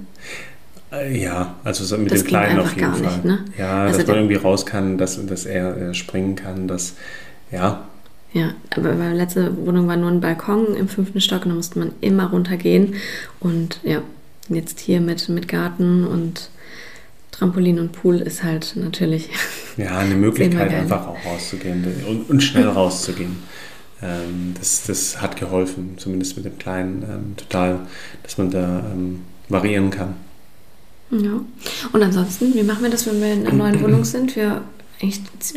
Äh, 0.92 1.18
ja, 1.18 1.54
also 1.64 1.96
mit 1.96 2.10
das 2.10 2.20
dem 2.22 2.28
Kleinen 2.28 2.60
auf 2.60 2.76
jeden 2.76 2.94
Fall. 2.94 3.00
Nicht, 3.00 3.24
ne? 3.24 3.44
Ja, 3.56 3.84
also 3.84 3.98
dass 3.98 4.06
man 4.06 4.16
irgendwie 4.16 4.36
raus 4.36 4.66
kann, 4.66 4.98
dass, 4.98 5.24
dass 5.26 5.46
er 5.46 5.76
äh, 5.76 5.94
springen 5.94 6.36
kann, 6.36 6.68
dass, 6.68 6.94
ja. 7.50 7.86
Ja, 8.32 8.54
aber 8.70 8.94
meine 8.94 9.14
letzte 9.14 9.66
Wohnung 9.66 9.88
war 9.88 9.96
nur 9.96 10.10
ein 10.10 10.20
Balkon 10.20 10.74
im 10.74 10.88
fünften 10.88 11.20
Stock 11.20 11.44
und 11.44 11.50
da 11.50 11.54
musste 11.54 11.78
man 11.78 11.92
immer 12.00 12.30
runtergehen. 12.30 12.94
Und 13.40 13.80
ja, 13.82 14.02
jetzt 14.48 14.80
hier 14.80 15.00
mit, 15.00 15.28
mit 15.28 15.48
Garten 15.48 16.06
und 16.06 16.50
Trampolin 17.30 17.78
und 17.78 17.92
Pool 17.92 18.16
ist 18.16 18.42
halt 18.42 18.74
natürlich. 18.76 19.30
Ja, 19.78 20.00
eine 20.00 20.16
Möglichkeit, 20.16 20.70
einfach 20.70 21.06
auch 21.06 21.24
rauszugehen 21.24 21.82
und, 22.06 22.28
und 22.28 22.42
schnell 22.42 22.68
rauszugehen. 22.68 23.38
Ähm, 24.02 24.52
das, 24.58 24.84
das 24.86 25.22
hat 25.22 25.40
geholfen, 25.40 25.94
zumindest 25.96 26.36
mit 26.36 26.44
dem 26.44 26.58
Kleinen, 26.58 27.02
ähm, 27.02 27.36
total, 27.38 27.78
dass 28.22 28.36
man 28.36 28.50
da 28.50 28.84
ähm, 28.92 29.22
variieren 29.48 29.88
kann. 29.88 30.14
Ja. 31.12 31.44
Und 31.92 32.02
ansonsten, 32.02 32.54
wie 32.54 32.62
machen 32.62 32.82
wir 32.82 32.90
das, 32.90 33.06
wenn 33.06 33.20
wir 33.20 33.32
in 33.32 33.46
einer 33.46 33.54
neuen 33.54 33.82
Wohnung 33.82 34.04
sind? 34.04 34.34
Wir 34.34 34.62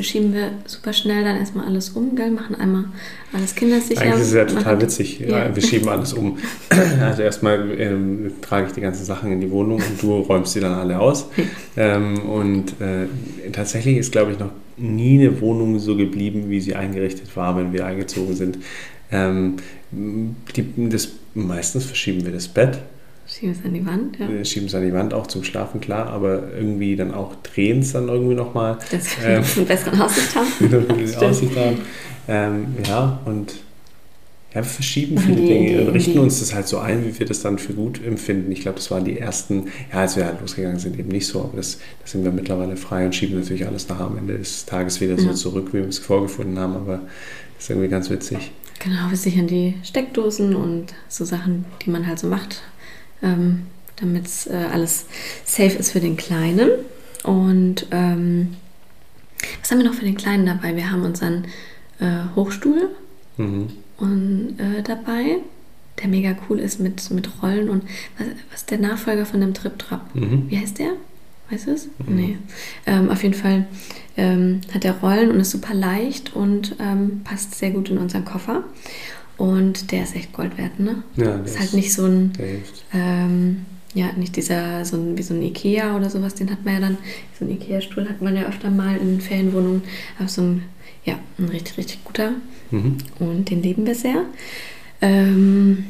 schieben 0.01 0.33
wir 0.33 0.51
super 0.65 0.91
schnell 0.91 1.23
dann 1.23 1.37
erstmal 1.37 1.67
alles 1.67 1.89
um, 1.89 2.15
gell? 2.15 2.31
machen 2.31 2.55
einmal 2.55 2.85
alles 3.31 3.53
kindersicher. 3.53 4.01
Eigentlich 4.01 4.21
ist 4.21 4.27
es 4.29 4.33
ja 4.33 4.45
total 4.45 4.81
witzig. 4.81 5.19
Ja. 5.19 5.55
Wir 5.55 5.61
schieben 5.61 5.87
alles 5.89 6.13
um. 6.13 6.37
Also 6.99 7.21
erstmal 7.21 7.79
ähm, 7.79 8.31
trage 8.41 8.67
ich 8.67 8.73
die 8.73 8.81
ganzen 8.81 9.05
Sachen 9.05 9.31
in 9.31 9.41
die 9.41 9.51
Wohnung 9.51 9.77
und 9.77 10.01
du 10.01 10.19
räumst 10.19 10.53
sie 10.53 10.59
dann 10.59 10.73
alle 10.73 10.99
aus. 10.99 11.27
ähm, 11.77 12.19
und 12.27 12.81
äh, 12.81 13.07
tatsächlich 13.51 13.97
ist, 13.97 14.11
glaube 14.11 14.31
ich, 14.31 14.39
noch 14.39 14.51
nie 14.77 15.19
eine 15.19 15.39
Wohnung 15.41 15.79
so 15.79 15.95
geblieben, 15.95 16.49
wie 16.49 16.59
sie 16.59 16.75
eingerichtet 16.75 17.35
war, 17.35 17.55
wenn 17.55 17.71
wir 17.71 17.85
eingezogen 17.85 18.35
sind. 18.35 18.57
Ähm, 19.11 19.57
die, 19.91 20.89
das, 20.89 21.09
meistens 21.35 21.85
verschieben 21.85 22.25
wir 22.25 22.33
das 22.33 22.47
Bett 22.47 22.79
Schieben 23.37 23.51
es 23.51 23.65
an 23.65 23.73
die 23.73 23.85
Wand, 23.85 24.17
ja. 24.17 24.29
Wir 24.29 24.45
schieben 24.45 24.67
es 24.67 24.75
an 24.75 24.83
die 24.83 24.93
Wand, 24.93 25.13
auch 25.13 25.27
zum 25.27 25.43
Schlafen, 25.43 25.81
klar, 25.81 26.07
aber 26.07 26.53
irgendwie 26.53 26.95
dann 26.95 27.13
auch 27.13 27.35
drehen 27.43 27.79
es 27.79 27.91
dann 27.91 28.07
irgendwie 28.07 28.33
nochmal. 28.33 28.77
Dass 28.91 29.21
wir 29.21 29.27
ähm, 29.27 29.43
eine 29.57 29.65
bessere 29.65 30.05
Aussicht 30.05 30.35
haben. 30.35 30.47
eine 30.89 31.27
Aussicht 31.27 31.57
haben. 31.57 31.77
Ähm, 32.29 32.67
ja, 32.87 33.19
und 33.25 33.55
ja, 34.51 34.61
wir 34.61 34.63
verschieben 34.63 35.17
viele 35.17 35.35
die, 35.35 35.47
Dinge 35.47 35.81
und 35.81 35.89
richten 35.89 36.17
uns 36.17 36.39
das 36.39 36.55
halt 36.55 36.65
so 36.69 36.77
ein, 36.77 37.05
wie 37.05 37.19
wir 37.19 37.25
das 37.25 37.41
dann 37.41 37.59
für 37.59 37.73
gut 37.73 38.01
empfinden. 38.01 38.49
Ich 38.53 38.61
glaube, 38.61 38.77
das 38.77 38.89
waren 38.89 39.03
die 39.03 39.19
ersten, 39.19 39.65
ja, 39.91 39.99
als 39.99 40.15
wir 40.15 40.25
halt 40.25 40.39
losgegangen 40.39 40.79
sind, 40.79 40.97
eben 40.97 41.09
nicht 41.09 41.27
so, 41.27 41.41
aber 41.41 41.57
das, 41.57 41.79
das 42.01 42.11
sind 42.11 42.23
wir 42.23 42.31
mittlerweile 42.31 42.77
frei 42.77 43.05
und 43.05 43.13
schieben 43.13 43.37
natürlich 43.37 43.67
alles 43.67 43.89
nach 43.89 43.99
am 43.99 44.17
Ende 44.17 44.37
des 44.37 44.65
Tages 44.65 45.01
wieder 45.01 45.17
so 45.17 45.33
zurück, 45.33 45.73
wie 45.73 45.79
wir 45.79 45.89
es 45.89 45.99
vorgefunden 45.99 46.57
haben, 46.57 46.75
aber 46.75 47.01
das 47.55 47.65
ist 47.65 47.69
irgendwie 47.69 47.89
ganz 47.89 48.09
witzig. 48.09 48.51
Genau, 48.79 49.09
wir 49.09 49.17
sichern 49.17 49.47
die 49.47 49.73
Steckdosen 49.83 50.55
und 50.55 50.93
so 51.09 51.25
Sachen, 51.25 51.65
die 51.85 51.89
man 51.89 52.07
halt 52.07 52.19
so 52.19 52.27
macht, 52.27 52.61
ähm, 53.25 53.63
damit 53.97 54.27
äh, 54.47 54.55
alles 54.71 55.05
safe 55.43 55.77
ist 55.77 55.91
für 55.91 55.99
den 55.99 56.17
Kleinen. 56.17 56.69
Und 57.23 57.87
ähm, 57.91 58.55
was 59.59 59.71
haben 59.71 59.79
wir 59.79 59.85
noch 59.85 59.95
für 59.95 60.05
den 60.05 60.15
Kleinen 60.17 60.45
dabei? 60.45 60.75
Wir 60.75 60.91
haben 60.91 61.03
unseren 61.03 61.45
äh, 61.99 62.35
Hochstuhl 62.35 62.89
mhm. 63.37 63.69
und, 63.97 64.59
äh, 64.59 64.83
dabei, 64.83 65.37
der 65.99 66.07
mega 66.07 66.35
cool 66.49 66.59
ist 66.59 66.79
mit, 66.79 67.09
mit 67.11 67.41
Rollen 67.41 67.69
und 67.69 67.83
was, 68.17 68.27
was 68.51 68.59
ist 68.61 68.71
der 68.71 68.79
Nachfolger 68.79 69.25
von 69.25 69.41
dem 69.41 69.53
Trip-Trap? 69.53 70.13
Mhm. 70.13 70.49
Wie 70.49 70.57
heißt 70.57 70.79
der? 70.79 70.91
Weißt 71.49 71.67
du 71.67 71.71
es? 71.71 71.87
Mhm. 71.99 72.15
Nee. 72.15 72.37
Ähm, 72.85 73.09
auf 73.09 73.23
jeden 73.23 73.35
Fall 73.35 73.65
ähm, 74.17 74.61
hat 74.73 74.83
er 74.83 74.99
Rollen 74.99 75.31
und 75.31 75.39
ist 75.39 75.51
super 75.51 75.73
leicht 75.73 76.35
und 76.35 76.75
ähm, 76.79 77.21
passt 77.23 77.55
sehr 77.55 77.71
gut 77.71 77.89
in 77.89 77.97
unseren 77.97 78.25
Koffer. 78.25 78.63
Und 79.37 79.91
der 79.91 80.03
ist 80.03 80.15
echt 80.15 80.33
Gold 80.33 80.57
wert, 80.57 80.79
ne? 80.79 81.03
Ja, 81.17 81.35
ist 81.37 81.59
halt 81.59 81.73
nicht 81.73 81.91
so 81.93 82.05
ein, 82.05 82.31
ähm, 82.93 83.65
ja, 83.93 84.11
nicht 84.13 84.35
dieser, 84.35 84.85
so 84.85 84.97
ein, 84.97 85.17
wie 85.17 85.23
so 85.23 85.33
ein 85.33 85.41
Ikea 85.41 85.95
oder 85.95 86.09
sowas, 86.09 86.35
den 86.35 86.51
hat 86.51 86.63
man 86.63 86.75
ja 86.75 86.79
dann, 86.79 86.97
so 87.37 87.45
ein 87.45 87.51
Ikea-Stuhl 87.51 88.07
hat 88.07 88.21
man 88.21 88.35
ja 88.35 88.43
öfter 88.43 88.69
mal 88.69 88.97
in 88.97 89.19
Ferienwohnungen, 89.19 89.83
aber 90.17 90.29
so 90.29 90.41
ein, 90.41 90.63
ja, 91.03 91.19
ein 91.37 91.45
richtig, 91.49 91.77
richtig 91.77 92.03
guter. 92.03 92.31
Mhm. 92.71 92.97
Und 93.19 93.49
den 93.49 93.61
lieben 93.61 93.85
wir 93.85 93.95
sehr. 93.95 94.23
Ähm, 95.01 95.85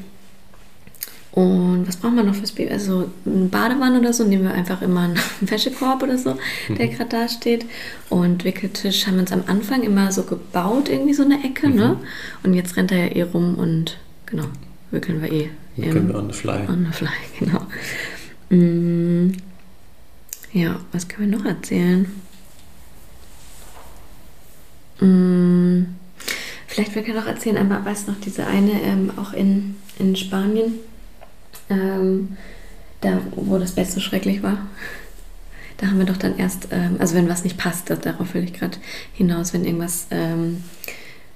und 1.36 1.86
was 1.86 1.98
brauchen 1.98 2.15
wir 2.15 2.24
noch 2.24 2.34
fürs 2.34 2.54
Baby? 2.54 2.72
Also 2.72 3.12
eine 3.25 3.48
Badewanne 3.48 4.00
oder 4.00 4.13
so, 4.13 4.24
nehmen 4.24 4.46
wir 4.46 4.54
einfach 4.54 4.82
immer 4.82 5.01
einen 5.04 5.20
Wäschekorb 5.42 6.01
oder 6.01 6.18
so, 6.18 6.38
der 6.70 6.88
mhm. 6.88 6.92
gerade 6.92 7.10
da 7.10 7.27
steht. 7.27 7.65
Und 8.10 8.46
Wickeltisch 8.46 9.06
haben 9.06 9.15
wir 9.15 9.22
uns 9.22 9.34
am 9.34 9.44
Anfang 9.48 9.84
immer 9.84 10.13
so 10.13 10.24
gebaut, 10.24 10.88
irgendwie 10.88 11.13
so 11.13 11.24
eine 11.24 11.44
Ecke, 11.44 11.68
ne? 11.68 11.74
mhm. 11.74 11.77
ne? 11.77 11.98
Und 12.44 12.54
jetzt 12.54 12.77
rennt 12.77 12.94
er 12.94 13.00
ja 13.00 13.15
eh 13.15 13.22
rum 13.24 13.56
und 13.56 13.98
genau, 14.25 14.46
wickeln 14.92 15.22
wir 15.22 15.30
eh. 15.30 15.50
Wickeln 15.75 16.08
wir 16.08 16.15
on 16.15 16.32
the 16.32 16.39
fly. 16.39 16.62
On 16.70 16.88
the 16.89 16.98
fly, 16.98 17.10
genau. 17.39 17.68
Mm, 18.50 19.34
ja, 20.54 20.80
was 20.94 21.10
können 21.10 21.32
wir 21.32 21.38
noch 21.38 21.46
erzählen? 21.46 22.08
Mm, 25.01 25.84
vielleicht 26.68 26.96
wir 26.96 27.04
können 27.04 27.18
noch 27.18 27.27
erzählen, 27.27 27.58
aber 27.58 27.84
weißt 27.84 28.08
du 28.08 28.13
noch, 28.13 28.22
diese 28.22 28.48
eine 28.48 28.82
ähm, 28.84 29.12
auch 29.18 29.34
in, 29.34 29.75
in 30.00 30.15
Spanien, 30.15 30.75
ähm, 31.69 32.38
da, 33.01 33.22
wo 33.36 33.57
das 33.57 33.74
Bett 33.74 33.89
so 33.89 34.00
schrecklich 34.00 34.43
war. 34.43 34.57
Da 35.77 35.88
haben 35.88 36.00
wir 36.00 36.05
doch 36.05 36.17
dann 36.17 36.38
erst, 36.38 36.69
ähm, 36.72 36.95
also 37.00 37.15
wenn 37.15 37.29
was 37.29 37.43
nicht 37.43 37.57
passt, 37.57 37.89
darauf 37.89 38.34
will 38.34 38.43
ich 38.43 38.53
gerade 38.53 38.77
hinaus, 39.13 39.53
wenn 39.53 39.65
irgendwas 39.65 40.07
ähm, 40.12 40.63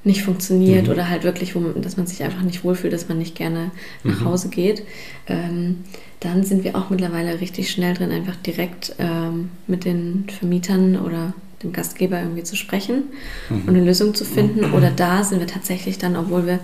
nicht 0.03 0.23
funktioniert 0.23 0.85
mhm. 0.85 0.93
oder 0.93 1.09
halt 1.09 1.23
wirklich, 1.23 1.55
wo 1.55 1.59
man, 1.59 1.81
dass 1.81 1.97
man 1.97 2.07
sich 2.07 2.23
einfach 2.23 2.41
nicht 2.41 2.63
wohlfühlt, 2.63 2.93
dass 2.93 3.09
man 3.09 3.17
nicht 3.17 3.35
gerne 3.35 3.71
nach 4.03 4.21
mhm. 4.21 4.25
Hause 4.25 4.49
geht, 4.49 4.83
ähm, 5.27 5.83
dann 6.21 6.43
sind 6.43 6.63
wir 6.63 6.75
auch 6.75 6.89
mittlerweile 6.89 7.41
richtig 7.41 7.69
schnell 7.69 7.93
drin, 7.93 8.11
einfach 8.11 8.35
direkt 8.37 8.95
ähm, 8.97 9.49
mit 9.67 9.83
den 9.83 10.25
Vermietern 10.29 10.97
oder 10.97 11.33
dem 11.63 11.73
Gastgeber 11.73 12.19
irgendwie 12.19 12.43
zu 12.43 12.55
sprechen 12.55 13.03
mhm. 13.49 13.61
und 13.63 13.69
eine 13.69 13.83
Lösung 13.83 14.13
zu 14.13 14.23
finden. 14.23 14.63
Oder 14.73 14.91
da 14.91 15.25
sind 15.25 15.39
wir 15.39 15.47
tatsächlich 15.47 15.97
dann, 15.97 16.15
obwohl 16.15 16.47
wir 16.47 16.59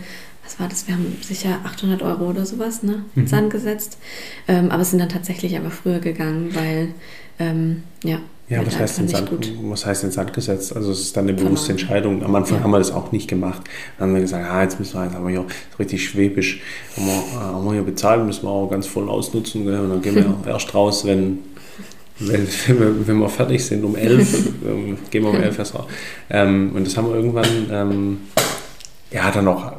was 0.45 0.59
war 0.59 0.69
das? 0.69 0.87
Wir 0.87 0.93
haben 0.93 1.17
sicher 1.21 1.59
800 1.63 2.01
Euro 2.03 2.29
oder 2.29 2.45
sowas 2.45 2.83
ne, 2.83 3.03
mhm. 3.15 3.27
Sand 3.27 3.51
gesetzt. 3.51 3.97
Ähm, 4.47 4.71
aber 4.71 4.85
sind 4.85 4.99
dann 4.99 5.09
tatsächlich 5.09 5.57
aber 5.57 5.71
früher 5.71 5.99
gegangen, 5.99 6.53
weil, 6.53 6.89
ähm, 7.39 7.83
ja. 8.03 8.19
Ja, 8.47 8.63
was 8.63 8.77
heißt, 8.77 8.99
in 8.99 9.07
Sand, 9.07 9.31
was 9.63 9.87
heißt 9.87 10.03
in 10.03 10.11
Sand 10.11 10.31
gesetzt? 10.31 10.75
Also 10.75 10.91
es 10.91 11.01
ist 11.01 11.17
dann 11.17 11.27
eine 11.27 11.33
bewusste 11.33 11.71
Entscheidung. 11.71 12.23
Am 12.23 12.35
Anfang 12.35 12.59
ja. 12.59 12.63
haben 12.63 12.69
wir 12.69 12.77
das 12.77 12.91
auch 12.91 13.11
nicht 13.11 13.27
gemacht. 13.27 13.63
Dann 13.97 14.09
haben 14.09 14.13
wir 14.13 14.21
gesagt, 14.21 14.45
ah, 14.47 14.61
jetzt 14.61 14.77
müssen 14.77 14.93
wir, 14.93 15.05
jetzt 15.05 15.15
haben 15.15 15.27
wir 15.27 15.33
ja 15.33 15.45
richtig 15.79 16.07
schwäbisch, 16.07 16.61
haben 16.95 17.07
wir, 17.07 17.13
äh, 17.13 17.39
haben 17.39 17.65
wir 17.65 17.73
ja 17.73 17.81
bezahlt, 17.81 18.23
müssen 18.23 18.43
wir 18.43 18.51
auch 18.51 18.69
ganz 18.69 18.85
voll 18.85 19.09
ausnutzen. 19.09 19.65
Gell? 19.65 19.79
Und 19.79 19.89
dann 19.89 20.01
gehen 20.03 20.13
wir 20.13 20.25
hm. 20.25 20.35
erst 20.45 20.71
raus, 20.75 21.05
wenn, 21.05 21.39
wenn, 22.19 22.47
wenn, 23.07 23.17
wir 23.17 23.29
fertig 23.29 23.65
sind, 23.65 23.83
um 23.83 23.95
elf, 23.95 24.47
gehen 25.09 25.23
wir 25.23 25.31
um 25.31 25.41
elf 25.41 25.57
erst 25.57 25.73
raus. 25.73 25.85
Ähm, 26.29 26.71
und 26.75 26.85
das 26.85 26.95
haben 26.95 27.07
wir 27.07 27.15
irgendwann, 27.15 27.47
ähm, 27.71 28.17
ja, 29.11 29.31
dann 29.31 29.47
auch 29.47 29.73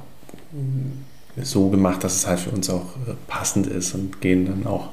so 1.43 1.69
gemacht, 1.69 2.03
dass 2.03 2.17
es 2.17 2.27
halt 2.27 2.41
für 2.41 2.51
uns 2.51 2.71
auch 2.71 2.97
äh, 3.07 3.13
passend 3.29 3.67
ist 3.67 3.95
und 3.95 4.21
gehen 4.21 4.47
dann 4.47 4.67
auch 4.67 4.91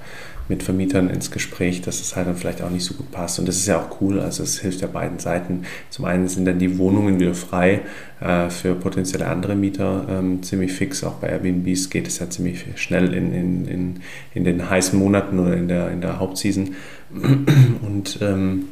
mit 0.50 0.62
Vermietern 0.62 1.10
ins 1.10 1.32
Gespräch, 1.32 1.82
dass 1.82 2.02
es 2.02 2.16
halt 2.16 2.28
dann 2.28 2.36
vielleicht 2.36 2.62
auch 2.62 2.70
nicht 2.70 2.84
so 2.84 2.96
gut 2.96 3.12
passt. 3.12 3.40
Und 3.40 3.48
das 3.48 3.56
ist 3.56 3.68
ja 3.68 3.80
auch 3.80 4.02
cool, 4.02 4.20
also 4.20 4.44
es 4.44 4.60
hilft 4.60 4.82
ja 4.82 4.88
beiden 4.88 5.20
Seiten. 5.20 5.64
Zum 5.90 6.04
einen 6.06 6.28
sind 6.28 6.46
dann 6.46 6.60
die 6.60 6.78
Wohnungen 6.78 7.20
wieder 7.20 7.34
frei 7.34 7.82
äh, 8.20 8.50
für 8.50 8.76
potenzielle 8.76 9.28
andere 9.28 9.56
Mieter 9.56 10.06
ähm, 10.10 10.44
ziemlich 10.44 10.74
fix. 10.74 11.04
Auch 11.04 11.14
bei 11.14 11.30
Airbnbs 11.30 11.90
geht 11.90 12.08
es 12.08 12.20
ja 12.20 12.30
ziemlich 12.30 12.66
schnell 12.76 13.14
in, 13.14 13.34
in, 13.34 13.66
in, 13.66 14.00
in 14.34 14.44
den 14.44 14.70
heißen 14.70 15.00
Monaten 15.00 15.40
oder 15.40 15.56
in 15.56 15.70
der, 15.70 15.92
in 15.92 16.02
der 16.02 16.20
Hauptseason. 16.20 16.76
Und 17.82 18.20
ähm, 18.22 18.66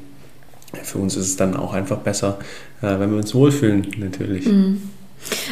für 0.84 0.98
uns 0.98 1.16
ist 1.16 1.26
es 1.26 1.36
dann 1.38 1.56
auch 1.56 1.74
einfach 1.74 2.00
besser, 2.00 2.40
äh, 2.82 3.00
wenn 3.00 3.12
wir 3.12 3.18
uns 3.18 3.34
wohlfühlen, 3.34 3.88
natürlich. 3.98 4.46
Mhm. 4.46 4.82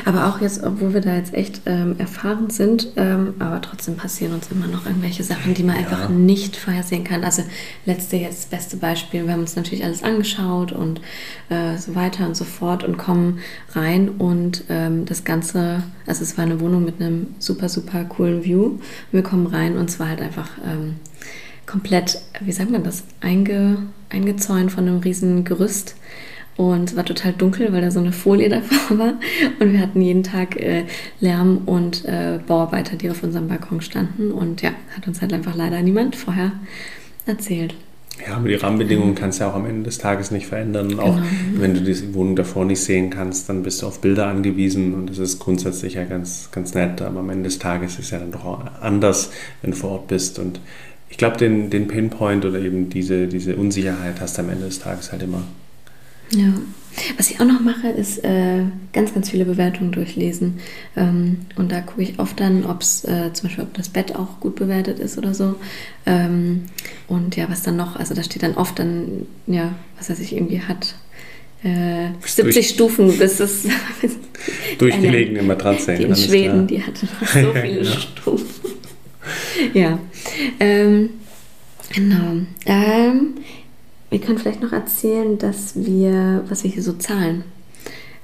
Aber 0.06 0.28
auch 0.28 0.42
jetzt, 0.42 0.64
obwohl 0.64 0.94
wir 0.94 1.02
da 1.02 1.16
jetzt 1.16 1.34
echt 1.34 1.62
ähm, 1.66 1.96
erfahren 2.00 2.50
sind, 2.50 2.90
ähm, 2.96 3.36
aber 3.40 3.62
trotzdem 3.62 3.96
passieren 3.96 4.34
uns 4.34 4.50
immer 4.52 4.68
noch 4.68 4.86
irgendwelche 4.86 5.24
Sachen, 5.24 5.54
die 5.54 5.64
man 5.64 5.76
ja. 5.76 5.82
einfach 5.82 6.10
nicht 6.10 6.56
vorhersehen 6.56 7.04
kann. 7.04 7.24
Also 7.24 7.44
letzte 7.86 8.18
jetzt 8.18 8.50
beste 8.50 8.78
Beispiel, 8.78 9.26
wir 9.26 9.34
haben 9.34 9.42
uns 9.42 9.56
natürlich 9.56 9.84
alles 9.84 10.04
angeschaut 10.04 10.72
und 10.72 11.02
äh, 11.50 11.78
so 11.78 11.96
weiter 11.96 12.26
und 12.28 12.36
so 12.36 12.46
fort 12.46 12.84
und 12.84 12.98
kommen 12.98 13.40
rein 13.74 14.10
und 14.10 14.64
ähm, 14.70 15.06
das 15.06 15.24
Ganze, 15.24 15.84
also 16.06 16.24
es 16.24 16.38
war 16.38 16.46
eine 16.46 16.60
Wohnung 16.60 16.86
mit 16.86 17.02
einem 17.02 17.28
super, 17.40 17.70
super 17.70 18.04
coolen 18.06 18.44
View. 18.44 18.80
Wir 19.12 19.24
kommen 19.24 19.48
rein 19.48 19.78
und 19.78 19.90
es 19.90 20.00
war 20.00 20.10
halt 20.10 20.22
einfach 20.22 20.50
ähm, 20.66 20.96
komplett, 21.66 22.22
wie 22.42 22.52
sagt 22.52 22.72
man 22.72 22.84
das, 22.84 23.04
einge, 23.22 23.78
eingezäunt 24.10 24.72
von 24.72 24.88
einem 24.88 25.00
riesen 25.00 25.44
Gerüst. 25.44 25.96
Und 26.60 26.90
es 26.90 26.96
war 26.98 27.06
total 27.06 27.32
dunkel, 27.32 27.72
weil 27.72 27.80
da 27.80 27.90
so 27.90 28.02
eine 28.02 28.12
Folie 28.12 28.50
davor 28.50 29.00
war. 29.00 29.14
Und 29.62 29.72
wir 29.72 29.80
hatten 29.80 30.02
jeden 30.02 30.24
Tag 30.24 30.58
äh, 30.58 30.84
Lärm 31.22 31.62
und 31.66 32.04
äh, 32.04 32.40
Bauarbeiter, 32.46 32.98
die 32.98 33.10
auf 33.10 33.24
unserem 33.24 33.48
Balkon 33.48 33.80
standen. 33.80 34.32
Und 34.32 34.62
ja, 34.62 34.72
hat 34.94 35.08
uns 35.08 35.22
halt 35.22 35.32
einfach 35.32 35.56
leider 35.56 35.82
niemand 35.82 36.18
vorher 36.18 36.52
erzählt. 37.26 37.76
Ja, 38.28 38.36
aber 38.36 38.50
die 38.50 38.56
Rahmenbedingungen 38.56 39.16
kannst 39.16 39.40
du 39.40 39.46
ja 39.46 39.52
auch 39.52 39.56
am 39.56 39.68
Ende 39.68 39.84
des 39.84 40.00
Tages 40.00 40.32
nicht 40.32 40.48
verändern. 40.48 40.92
Und 40.92 41.00
auch 41.00 41.16
genau. 41.16 41.62
wenn 41.62 41.76
du 41.76 41.80
die 41.80 42.14
Wohnung 42.14 42.36
davor 42.36 42.66
nicht 42.66 42.82
sehen 42.82 43.10
kannst, 43.10 43.48
dann 43.48 43.64
bist 43.64 43.82
du 43.82 43.88
auf 43.88 44.02
Bilder 44.02 44.28
angewiesen 44.28 44.94
und 44.94 45.10
das 45.10 45.18
ist 45.18 45.40
grundsätzlich 45.40 45.94
ja 45.94 46.04
ganz, 46.04 46.50
ganz 46.52 46.74
nett. 46.74 47.02
Aber 47.02 47.22
am 47.22 47.30
Ende 47.30 47.44
des 47.44 47.60
Tages 47.60 47.94
ist 47.94 48.00
es 48.00 48.12
ja 48.12 48.20
dann 48.20 48.34
doch 48.34 48.44
auch 48.44 48.66
anders, 48.82 49.32
wenn 49.62 49.72
du 49.72 49.78
vor 49.78 49.92
Ort 49.92 50.08
bist. 50.10 50.40
Und 50.40 50.60
ich 51.08 51.18
glaube, 51.18 51.38
den, 51.38 51.70
den 51.70 51.88
Pinpoint 51.88 52.44
oder 52.44 52.60
eben 52.60 52.90
diese, 52.90 53.28
diese 53.28 53.56
Unsicherheit 53.56 54.20
hast 54.20 54.38
du 54.38 54.42
am 54.42 54.50
Ende 54.50 54.66
des 54.66 54.80
Tages 54.80 55.14
halt 55.14 55.24
immer. 55.24 55.44
Ja. 56.32 56.54
Was 57.18 57.30
ich 57.30 57.40
auch 57.40 57.46
noch 57.46 57.62
mache, 57.62 57.88
ist 57.88 58.24
äh, 58.24 58.64
ganz, 58.92 59.14
ganz 59.14 59.30
viele 59.30 59.46
Bewertungen 59.46 59.92
durchlesen. 59.92 60.60
Ähm, 60.98 61.38
und 61.56 61.72
da 61.72 61.82
gucke 61.82 62.02
ich 62.02 62.20
oft 62.20 62.40
dann, 62.40 62.66
ob 62.66 62.82
es 62.82 63.06
äh, 63.06 63.32
zum 63.32 63.48
Beispiel, 63.48 63.64
ob 63.64 63.74
das 63.76 63.90
Bett 63.90 64.16
auch 64.16 64.40
gut 64.40 64.56
bewertet 64.56 65.00
ist 65.00 65.18
oder 65.18 65.34
so. 65.34 65.56
Ähm, 66.06 66.64
und 67.08 67.36
ja, 67.36 67.50
was 67.50 67.62
dann 67.64 67.78
noch, 67.78 67.96
also 67.96 68.14
da 68.16 68.24
steht 68.24 68.44
dann 68.44 68.56
oft 68.56 68.80
dann, 68.80 69.28
ja, 69.48 69.76
was 69.98 70.10
weiß 70.10 70.20
ich, 70.20 70.34
irgendwie 70.36 70.62
hat 70.62 70.96
äh, 71.64 72.10
70 72.26 72.54
durch, 72.54 72.70
Stufen, 72.70 73.18
bis 73.18 73.40
es. 73.40 73.66
durchgelegene 74.78 75.44
Matratze. 75.44 75.96
Die 75.96 76.04
in 76.04 76.16
Schweden, 76.16 76.68
die 76.68 76.82
hatte 76.82 77.06
noch 77.06 77.28
so 77.28 77.54
viele 77.62 77.84
ja. 77.84 77.92
Stufen. 77.92 78.46
ja. 79.74 80.00
Ähm, 80.60 81.10
genau. 81.94 82.42
Wir 84.10 84.20
können 84.20 84.38
vielleicht 84.38 84.62
noch 84.62 84.72
erzählen, 84.72 85.38
dass 85.38 85.74
wir, 85.76 86.44
was 86.48 86.64
wir 86.64 86.72
hier 86.72 86.84
so 86.84 86.94
zahlen. 86.94 87.44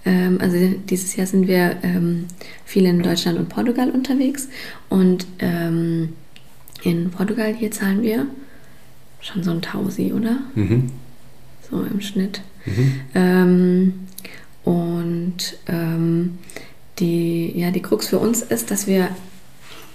Ähm, 0.06 0.40
also 0.42 0.58
dieses 0.90 1.16
Jahr 1.16 1.28
sind 1.28 1.48
wir 1.48 1.78
ähm, 1.84 2.26
viel 2.64 2.86
in 2.86 3.02
Deutschland 3.02 3.38
und 3.38 3.50
Portugal 3.50 3.90
unterwegs 3.90 4.50
und 4.90 5.26
ähm, 5.40 6.10
in 6.84 7.10
Portugal 7.10 7.54
hier 7.54 7.72
zahlen 7.72 8.02
wir 8.02 8.28
schon 9.22 9.44
so 9.44 9.52
ein 9.52 9.62
Tausi, 9.62 10.14
oder? 10.14 10.38
Mhm. 10.54 10.92
So 11.70 11.82
im 11.82 12.02
Schnitt. 12.02 12.42
Mhm. 12.66 13.00
Ähm, 13.16 13.94
und 14.64 15.58
ähm, 15.68 16.38
die, 17.00 17.58
ja, 17.58 17.72
die 17.72 17.82
Krux 17.82 18.08
für 18.08 18.20
uns 18.20 18.42
ist, 18.42 18.72
dass 18.72 18.88
wir 18.88 19.10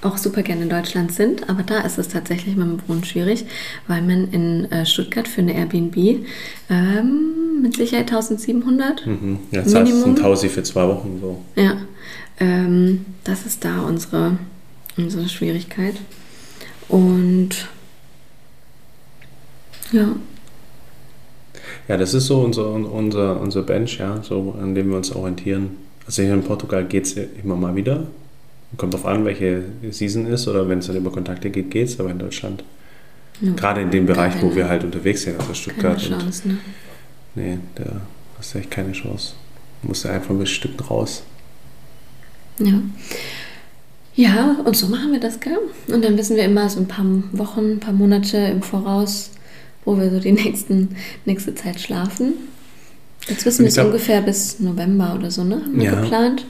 auch 0.03 0.17
super 0.17 0.43
gerne 0.43 0.63
in 0.63 0.69
Deutschland 0.71 1.13
sind, 1.13 1.49
aber 1.49 1.63
da 1.63 1.81
ist 1.81 1.99
es 1.99 2.09
tatsächlich 2.09 2.57
mit 2.57 2.67
dem 2.67 2.89
Wohnen 2.89 3.05
schwierig, 3.05 3.45
weil 3.87 4.03
man 4.03 4.31
in 4.33 4.71
äh, 4.73 4.87
Stuttgart 4.87 5.29
für 5.29 5.43
eine 5.43 5.55
Airbnb 5.55 5.97
ähm, 6.71 7.63
mit 7.63 7.77
Sicherheit 7.77 8.11
1700 8.11 9.07
mhm. 9.07 9.39
Ja, 9.51 9.63
das 9.63 9.75
heißt, 9.75 10.07
ein 10.07 10.17
Tausi 10.17 10.49
für 10.49 10.63
zwei 10.63 10.89
Wochen 10.89 11.19
so. 11.21 11.43
Ja, 11.57 11.77
ähm, 12.39 13.05
das 13.25 13.45
ist 13.45 13.65
da 13.65 13.83
unsere, 13.83 14.39
unsere 14.97 15.29
Schwierigkeit. 15.29 15.97
Und 16.89 17.69
ja. 19.93 20.09
Ja, 21.89 21.97
das 21.97 22.15
ist 22.15 22.27
so 22.27 22.41
unser, 22.41 22.71
unser, 22.73 23.41
unser 23.41 23.63
Bench, 23.63 23.99
ja, 23.99 24.23
so, 24.23 24.55
an 24.61 24.75
dem 24.75 24.91
wir 24.91 24.97
uns 24.97 25.13
orientieren. 25.15 25.77
Also 26.07 26.23
hier 26.23 26.35
in 26.35 26.43
Portugal 26.43 26.85
geht 26.85 27.05
es 27.07 27.17
immer 27.43 27.57
mal 27.57 27.77
wieder. 27.77 28.07
Kommt 28.77 28.95
drauf 28.95 29.07
an, 29.07 29.25
welche 29.25 29.65
Season 29.91 30.27
ist 30.27 30.47
oder 30.47 30.69
wenn 30.69 30.79
es 30.79 30.87
dann 30.87 30.97
über 30.97 31.11
Kontakte 31.11 31.51
geht, 31.51 31.71
geht 31.71 31.89
es, 31.89 31.99
aber 31.99 32.11
in 32.11 32.19
Deutschland. 32.19 32.63
Ja. 33.41 33.53
Gerade 33.53 33.81
in 33.81 33.91
dem 33.91 34.07
Bereich, 34.07 34.35
wo 34.43 34.55
wir 34.55 34.69
halt 34.69 34.85
unterwegs 34.85 35.23
sind, 35.23 35.39
also 35.41 35.55
Stuttgart. 35.55 35.99
Keine 36.01 36.19
Chance, 36.19 36.43
und, 36.45 36.53
ne? 36.53 36.59
Nee, 37.35 37.59
da 37.75 38.03
hast 38.39 38.55
du 38.55 38.59
echt 38.59 38.71
keine 38.71 38.93
Chance. 38.93 39.35
Du 39.83 39.89
musst 39.89 40.07
einfach 40.07 40.35
mit 40.35 40.49
Stücken 40.49 40.81
raus. 40.85 41.23
Ja. 42.59 42.81
Ja, 44.15 44.57
und 44.65 44.77
so 44.77 44.89
machen 44.89 45.13
wir 45.13 45.21
das, 45.21 45.41
gell? 45.41 45.59
Und 45.89 46.05
dann 46.05 46.19
wissen 46.19 46.37
wir 46.37 46.45
immer 46.45 46.69
so 46.69 46.81
ein 46.81 46.89
paar 46.89 47.05
Wochen, 47.33 47.73
ein 47.73 47.81
paar 47.81 47.95
Monate 47.95 48.37
im 48.37 48.61
Voraus, 48.61 49.31
wo 49.85 49.97
wir 49.99 50.11
so 50.11 50.21
die 50.21 50.33
nächsten, 50.33 50.97
nächste 51.25 51.55
Zeit 51.55 51.81
schlafen. 51.81 52.35
Jetzt 53.29 53.47
wissen 53.47 53.61
wir 53.61 53.69
es 53.69 53.79
ungefähr 53.79 54.21
bis 54.21 54.61
November 54.61 55.15
oder 55.15 55.31
so, 55.31 55.45
ne? 55.45 55.57
Haben 55.57 55.77
wir 55.77 55.85
ja. 55.85 56.01
geplant 56.01 56.45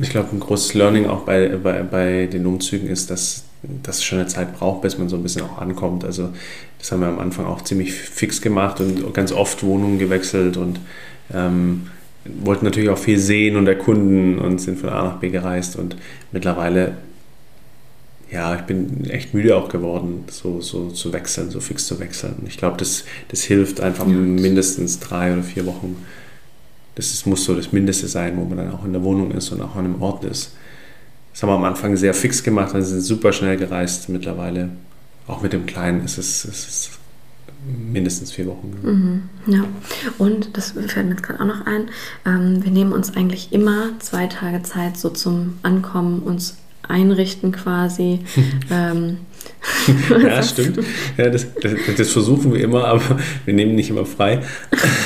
ich 0.00 0.10
glaube, 0.10 0.28
ein 0.32 0.40
großes 0.40 0.74
Learning 0.74 1.06
auch 1.06 1.20
bei, 1.20 1.48
bei, 1.48 1.82
bei 1.82 2.26
den 2.26 2.46
Umzügen 2.46 2.88
ist, 2.88 3.10
dass 3.10 3.44
das 3.82 4.04
schon 4.04 4.18
eine 4.20 4.28
Zeit 4.28 4.56
braucht, 4.56 4.82
bis 4.82 4.98
man 4.98 5.08
so 5.08 5.16
ein 5.16 5.22
bisschen 5.22 5.42
auch 5.42 5.58
ankommt. 5.58 6.04
Also 6.04 6.30
das 6.78 6.92
haben 6.92 7.00
wir 7.00 7.08
am 7.08 7.18
Anfang 7.18 7.46
auch 7.46 7.62
ziemlich 7.62 7.92
fix 7.92 8.40
gemacht 8.40 8.80
und 8.80 9.12
ganz 9.14 9.32
oft 9.32 9.62
Wohnungen 9.62 9.98
gewechselt 9.98 10.56
und 10.56 10.80
ähm, 11.32 11.88
wollten 12.24 12.64
natürlich 12.64 12.90
auch 12.90 12.98
viel 12.98 13.18
sehen 13.18 13.56
und 13.56 13.66
erkunden 13.66 14.38
und 14.38 14.60
sind 14.60 14.78
von 14.78 14.90
A 14.90 15.04
nach 15.04 15.16
B 15.16 15.30
gereist 15.30 15.76
und 15.76 15.96
mittlerweile, 16.30 16.96
ja, 18.30 18.54
ich 18.54 18.62
bin 18.62 19.08
echt 19.08 19.34
müde 19.34 19.56
auch 19.56 19.68
geworden, 19.68 20.24
so, 20.30 20.60
so 20.60 20.90
zu 20.90 21.12
wechseln, 21.12 21.50
so 21.50 21.60
fix 21.60 21.86
zu 21.86 21.98
wechseln. 21.98 22.34
Ich 22.46 22.58
glaube, 22.58 22.76
das, 22.76 23.04
das 23.28 23.42
hilft 23.42 23.80
einfach 23.80 24.06
ja. 24.06 24.12
mindestens 24.12 25.00
drei 25.00 25.32
oder 25.32 25.42
vier 25.42 25.66
Wochen 25.66 25.96
das 26.98 27.12
ist, 27.12 27.26
muss 27.26 27.44
so 27.44 27.54
das 27.54 27.70
Mindeste 27.70 28.08
sein, 28.08 28.36
wo 28.36 28.44
man 28.44 28.58
dann 28.58 28.72
auch 28.72 28.84
in 28.84 28.92
der 28.92 29.04
Wohnung 29.04 29.30
ist 29.30 29.50
und 29.50 29.60
auch 29.62 29.76
an 29.76 29.84
einem 29.84 30.02
Ort 30.02 30.24
ist. 30.24 30.50
Das 31.32 31.44
haben 31.44 31.50
wir 31.50 31.54
am 31.54 31.62
Anfang 31.62 31.96
sehr 31.96 32.12
fix 32.12 32.42
gemacht, 32.42 32.74
wir 32.74 32.82
sind 32.82 33.02
super 33.02 33.32
schnell 33.32 33.56
gereist 33.56 34.08
mittlerweile. 34.08 34.70
Auch 35.28 35.40
mit 35.40 35.52
dem 35.52 35.64
Kleinen 35.64 36.04
ist 36.04 36.18
es, 36.18 36.44
es 36.44 36.90
mindestens 37.92 38.32
vier 38.32 38.46
Wochen. 38.46 38.74
Mhm, 38.82 39.52
ja, 39.54 39.64
und 40.18 40.56
das 40.56 40.72
fällt 40.72 41.06
mir 41.06 41.12
jetzt 41.12 41.22
gerade 41.22 41.40
auch 41.40 41.46
noch 41.46 41.66
ein. 41.66 41.88
Ähm, 42.26 42.64
wir 42.64 42.72
nehmen 42.72 42.92
uns 42.92 43.14
eigentlich 43.16 43.52
immer 43.52 43.90
zwei 44.00 44.26
Tage 44.26 44.64
Zeit 44.64 44.96
so 44.96 45.08
zum 45.10 45.58
Ankommen, 45.62 46.22
uns 46.24 46.56
einrichten 46.88 47.52
quasi. 47.52 48.20
ähm, 48.70 49.18
ja, 50.10 50.42
stimmt. 50.42 50.80
Ja, 51.16 51.30
das, 51.30 51.46
das, 51.54 51.72
das, 51.96 52.10
versuchen 52.10 52.52
wir 52.52 52.60
immer, 52.62 52.84
aber 52.84 53.18
wir 53.44 53.54
nehmen 53.54 53.74
nicht 53.74 53.90
immer 53.90 54.04
frei. 54.04 54.40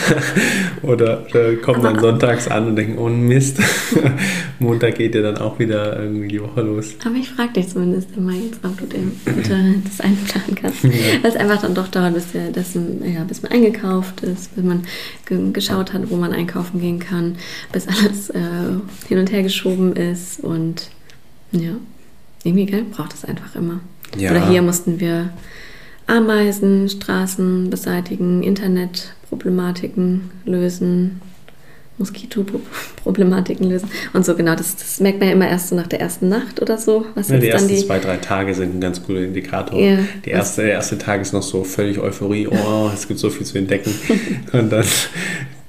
oder, 0.82 1.26
oder, 1.30 1.56
kommen 1.56 1.80
aber, 1.80 1.92
dann 1.92 2.00
sonntags 2.00 2.48
an 2.48 2.68
und 2.68 2.76
denken, 2.76 2.98
oh 2.98 3.08
Mist, 3.08 3.58
Montag 4.58 4.96
geht 4.96 5.14
ja 5.14 5.22
dann 5.22 5.38
auch 5.38 5.58
wieder 5.58 6.00
irgendwie 6.00 6.28
die 6.28 6.42
Woche 6.42 6.62
los. 6.62 6.94
Aber 7.04 7.14
ich 7.14 7.30
frage 7.30 7.52
dich 7.54 7.68
zumindest 7.68 8.08
immer 8.16 8.32
jetzt, 8.32 8.60
ob 8.64 8.76
du 8.78 8.86
das 8.86 10.00
einplanen 10.00 10.54
kannst. 10.60 10.84
Ja. 10.84 10.90
Weil 11.22 11.30
es 11.30 11.36
einfach 11.36 11.62
dann 11.62 11.74
doch 11.74 11.88
dauert, 11.88 12.14
bis, 12.14 12.32
der, 12.32 12.50
das, 12.50 12.74
ja, 12.74 13.24
bis 13.24 13.42
man 13.42 13.52
eingekauft 13.52 14.22
ist, 14.22 14.54
bis 14.54 14.64
man 14.64 14.82
geschaut 15.52 15.92
hat, 15.92 16.10
wo 16.10 16.16
man 16.16 16.32
einkaufen 16.32 16.80
gehen 16.80 16.98
kann, 16.98 17.36
bis 17.72 17.86
alles 17.86 18.30
äh, 18.30 18.40
hin 19.08 19.18
und 19.18 19.30
her 19.30 19.42
geschoben 19.42 19.94
ist 19.94 20.40
und 20.40 20.90
ja, 21.52 21.72
irgendwie 22.44 22.66
gell, 22.66 22.84
braucht 22.84 23.14
es 23.14 23.24
einfach 23.24 23.54
immer. 23.54 23.80
Ja. 24.16 24.30
Oder 24.30 24.48
hier 24.48 24.62
mussten 24.62 25.00
wir 25.00 25.30
Ameisen, 26.06 26.88
Straßen 26.88 27.70
beseitigen, 27.70 28.42
Internetproblematiken 28.42 30.30
lösen, 30.44 31.20
Moskitoproblematiken 31.98 33.68
lösen 33.68 33.88
und 34.12 34.24
so 34.24 34.34
genau. 34.34 34.54
Das, 34.56 34.76
das, 34.76 35.00
merkt 35.00 35.20
man 35.20 35.28
ja 35.28 35.34
immer 35.34 35.48
erst 35.48 35.68
so 35.68 35.76
nach 35.76 35.86
der 35.86 36.00
ersten 36.00 36.28
Nacht 36.28 36.60
oder 36.60 36.78
so. 36.78 37.06
Was 37.14 37.28
ja, 37.28 37.38
die 37.38 37.48
ersten 37.48 37.68
die... 37.68 37.76
zwei, 37.76 37.98
drei 37.98 38.16
Tage 38.16 38.54
sind 38.54 38.74
ein 38.74 38.80
ganz 38.80 39.02
cooler 39.02 39.20
Indikator. 39.20 39.78
Ja, 39.78 39.98
die 40.24 40.30
erste, 40.30 40.62
der 40.62 40.72
erste 40.72 40.98
Tag 40.98 41.20
ist 41.20 41.32
noch 41.32 41.42
so 41.42 41.64
völlig 41.64 41.98
Euphorie, 41.98 42.48
oh, 42.48 42.90
es 42.92 43.06
gibt 43.06 43.20
so 43.20 43.30
viel 43.30 43.46
zu 43.46 43.58
entdecken. 43.58 43.94
und 44.52 44.70
dann 44.70 44.84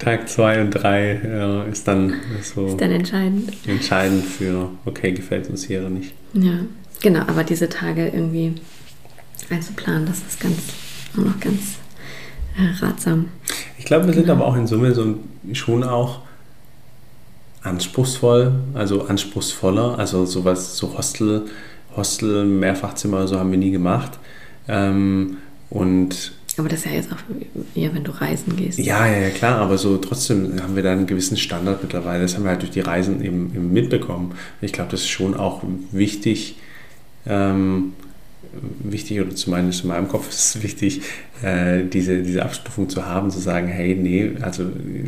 Tag 0.04 0.30
zwei 0.30 0.62
und 0.62 0.72
drei 0.72 1.20
ja, 1.24 1.64
ist 1.64 1.88
dann 1.88 2.16
so 2.42 2.68
ist 2.68 2.82
dann 2.82 2.92
entscheidend. 2.92 3.54
entscheidend 3.68 4.26
für, 4.26 4.70
okay, 4.86 5.12
gefällt 5.12 5.50
uns 5.50 5.64
hier 5.64 5.80
oder 5.80 5.90
nicht. 5.90 6.14
Ja, 6.34 6.60
genau, 7.02 7.22
aber 7.22 7.44
diese 7.44 7.70
Tage 7.70 8.08
irgendwie 8.08 8.56
einzuplanen, 9.50 10.06
das 10.06 10.20
ist 10.28 10.40
ganz, 10.40 10.58
auch 11.14 11.24
noch 11.24 11.40
ganz 11.40 11.78
äh, 12.58 12.86
ratsam. 12.86 13.30
Ich 13.78 13.86
glaube, 13.86 14.08
wir 14.08 14.14
sind 14.14 14.24
genau. 14.24 14.36
aber 14.36 14.48
auch 14.48 14.56
in 14.56 14.68
Summe 14.68 14.94
so 14.94 15.16
schon 15.54 15.84
auch 15.84 16.22
anspruchsvoll, 17.64 18.54
also 18.74 19.06
anspruchsvoller, 19.06 19.98
also 19.98 20.26
sowas, 20.26 20.78
so 20.78 20.98
Hostel, 20.98 21.46
Hostel, 21.96 22.46
Mehrfachzimmer, 22.46 23.28
so 23.28 23.40
haben 23.40 23.52
wir 23.52 23.58
nie 23.58 23.72
gemacht. 23.72 24.20
Ähm, 24.68 25.38
und 25.70 26.34
Aber 26.58 26.70
das 26.70 26.80
ist 26.80 26.86
ja 26.86 26.92
jetzt 26.92 27.12
auch 27.12 27.18
eher, 27.76 27.94
wenn 27.96 28.04
du 28.04 28.12
reisen 28.12 28.56
gehst. 28.56 28.78
Ja, 28.78 29.08
ja, 29.08 29.20
ja, 29.20 29.30
klar, 29.30 29.58
aber 29.58 29.78
so 29.78 29.98
trotzdem 29.98 30.62
haben 30.62 30.76
wir 30.76 30.84
da 30.84 30.92
einen 30.92 31.08
gewissen 31.08 31.38
Standard 31.38 31.82
mittlerweile. 31.82 32.22
Das 32.22 32.36
haben 32.36 32.44
wir 32.44 32.52
halt 32.52 32.62
durch 32.62 32.72
die 32.72 32.82
Reisen 32.82 33.24
eben, 33.24 33.52
eben 33.56 33.74
mitbekommen. 33.74 34.34
Ich 34.62 34.72
glaube, 34.72 34.92
das 34.92 35.02
ist 35.02 35.10
schon 35.10 35.34
auch 35.36 35.64
wichtig, 35.92 36.58
ähm, 37.26 37.94
wichtig, 38.84 39.20
oder 39.20 39.34
zumindest 39.34 39.82
in 39.82 39.88
meinem 39.88 40.08
Kopf 40.08 40.30
ist 40.30 40.56
es 40.56 40.64
wichtig, 40.64 41.02
äh, 41.42 41.86
diese, 41.86 42.22
diese 42.22 42.44
Abstufung 42.44 42.88
zu 42.88 43.04
haben, 43.04 43.32
zu 43.32 43.40
sagen, 43.40 43.68
hey, 43.68 43.96
nee, 43.96 44.34
also 44.42 44.66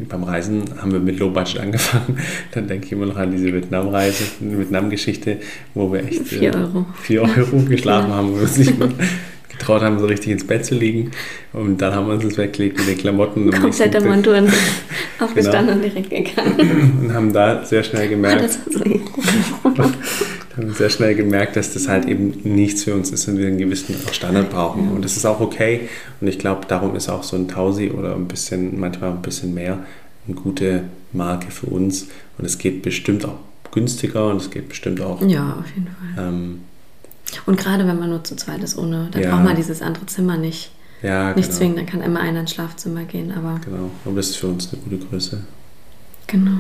beim 0.10 0.24
Reisen 0.24 0.64
haben 0.82 0.94
wir 0.94 1.00
mit 1.00 1.20
Low 1.20 1.30
Budget 1.30 1.60
angefangen. 1.62 2.18
Dann 2.54 2.68
denke 2.68 2.88
ich 2.88 2.92
immer 2.92 3.06
noch 3.06 3.18
an 3.18 3.32
diese 3.32 3.54
Vietnam-Reise, 3.54 4.24
Vietnam-Geschichte, 4.40 5.38
wo 5.76 5.94
wir 5.94 6.06
echt 6.06 6.28
4 6.28 6.42
äh, 6.42 6.58
Euro, 6.58 6.86
vier 7.00 7.22
Euro 7.22 7.58
geschlafen 7.70 8.12
haben, 8.12 8.32
wo 8.32 8.36
wir 8.38 8.42
uns 8.44 8.58
nicht 8.58 8.80
mehr 8.80 8.90
getraut 9.58 9.82
haben, 9.82 10.00
so 10.00 10.06
richtig 10.06 10.32
ins 10.32 10.46
Bett 10.46 10.66
zu 10.66 10.76
liegen. 10.76 11.12
Und 11.54 11.82
dann 11.82 11.94
haben 11.94 12.08
wir 12.08 12.14
uns 12.14 12.24
das 12.24 12.38
weggelegt 12.38 12.78
mit 12.78 12.88
den 12.88 12.98
Klamotten. 12.98 13.52
Komplette 13.52 14.02
Montur 14.02 14.44
aufgestanden 15.20 15.82
genau. 15.82 15.86
und 15.86 16.06
direkt 16.06 16.36
gegangen. 16.36 17.00
Und 17.02 17.14
haben 17.14 17.34
da 17.34 17.64
sehr 17.64 17.84
schnell 17.84 18.10
gemerkt, 18.10 18.58
haben 20.58 20.74
sehr 20.74 20.90
schnell 20.90 21.16
gemerkt, 21.16 21.56
dass 21.56 21.74
das 21.74 21.88
halt 21.88 22.06
eben 22.08 22.34
nichts 22.44 22.84
für 22.84 22.94
uns 22.94 23.12
ist 23.12 23.28
und 23.28 23.38
wir 23.38 23.48
einen 23.48 23.58
gewissen 23.58 23.96
Standard 24.12 24.50
brauchen. 24.50 24.92
Und 24.92 25.04
das 25.04 25.18
ist 25.18 25.26
auch 25.26 25.40
okay. 25.40 25.82
Und 26.22 26.28
ich 26.28 26.40
glaube, 26.40 26.62
darum 26.68 26.96
ist 26.96 27.10
auch 27.10 27.24
so 27.24 27.36
ein 27.36 27.48
Tausi 27.48 27.92
oder 27.92 28.16
ein 28.16 28.28
bisschen, 28.28 28.80
manchmal 28.80 29.12
ein 29.12 29.22
bisschen 29.22 29.54
mehr, 29.54 29.80
eine 30.28 30.36
gute 30.36 30.84
Marke 31.14 31.52
für 31.52 31.68
uns. 31.68 32.08
Und 32.38 32.46
es 32.46 32.58
geht 32.58 32.82
bestimmt 32.82 33.26
auch 33.26 33.38
günstiger 33.72 34.30
und 34.30 34.38
es 34.38 34.50
geht 34.50 34.70
bestimmt 34.70 35.02
auch. 35.02 35.22
Ja, 35.22 35.58
auf 35.60 35.70
jeden 35.76 35.88
Fall. 35.88 36.28
Ähm, 36.28 36.60
und 37.46 37.58
gerade 37.58 37.88
wenn 37.88 38.00
man 38.00 38.10
nur 38.10 38.24
zu 38.24 38.36
zweit 38.36 38.64
ist, 38.64 38.78
ohne, 38.78 39.10
dann 39.12 39.22
ja. 39.22 39.32
braucht 39.32 39.44
man 39.44 39.56
dieses 39.56 39.82
andere 39.82 40.06
Zimmer 40.06 40.38
nicht. 40.38 40.72
Ja, 41.02 41.34
nicht 41.34 41.48
genau. 41.48 41.58
zwingen, 41.58 41.76
dann 41.76 41.86
kann 41.86 42.02
immer 42.02 42.20
einer 42.20 42.40
ins 42.40 42.52
Schlafzimmer 42.52 43.04
gehen, 43.04 43.32
aber. 43.32 43.60
Genau, 43.64 43.92
aber 44.06 44.16
das 44.16 44.30
ist 44.30 44.38
für 44.38 44.48
uns 44.48 44.72
eine 44.72 44.82
gute 44.82 44.98
Größe. 45.06 45.44
Genau. 46.28 46.60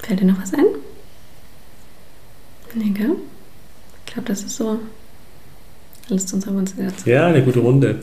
Fällt 0.00 0.20
dir 0.20 0.26
noch 0.26 0.42
was 0.42 0.52
ein? 0.52 0.64
Nee, 2.74 2.90
gell? 2.90 3.16
Ich 4.04 4.12
glaube, 4.12 4.28
das 4.28 4.42
ist 4.42 4.56
so 4.56 4.80
alles 6.10 6.26
zu 6.26 6.36
unserer 6.36 6.60
dazu. 6.60 7.08
Ja, 7.08 7.26
eine 7.26 7.42
gute 7.42 7.60
Runde. 7.60 8.02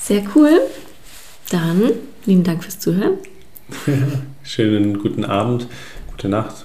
Sehr 0.00 0.22
cool. 0.34 0.60
Dann 1.50 1.92
lieben 2.26 2.44
Dank 2.44 2.62
fürs 2.62 2.78
Zuhören. 2.78 3.18
Schönen 4.42 4.98
guten 4.98 5.24
Abend, 5.24 5.66
gute 6.12 6.28
Nacht. 6.28 6.64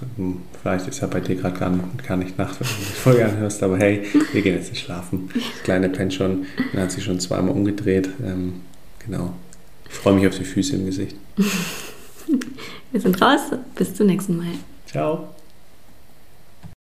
Vielleicht 0.61 0.87
ist 0.87 1.01
ja 1.01 1.07
bei 1.07 1.19
dir 1.19 1.35
gerade 1.35 1.57
gar, 1.57 1.73
gar 2.07 2.17
nicht 2.17 2.37
Nacht, 2.37 2.59
wenn 2.59 2.67
du 2.67 2.73
die 2.73 2.83
Folge 2.83 3.25
anhörst, 3.25 3.63
aber 3.63 3.77
hey, 3.77 4.03
wir 4.33 4.41
gehen 4.41 4.55
jetzt 4.55 4.71
nicht 4.71 4.83
schlafen. 4.83 5.29
Das 5.33 5.63
kleine 5.63 5.89
pennt 5.89 6.13
schon, 6.13 6.45
dann 6.73 6.83
hat 6.83 6.91
sich 6.91 7.03
schon 7.03 7.19
zweimal 7.19 7.51
umgedreht. 7.51 8.09
Ähm, 8.23 8.61
genau. 8.99 9.33
Ich 9.89 9.95
freue 9.95 10.13
mich 10.13 10.27
auf 10.27 10.37
die 10.37 10.43
Füße 10.43 10.75
im 10.75 10.85
Gesicht. 10.85 11.15
wir 12.91 13.01
sind 13.01 13.21
raus. 13.21 13.41
Bis 13.75 13.93
zum 13.93 14.07
nächsten 14.07 14.37
Mal. 14.37 14.47
Ciao. 14.85 15.29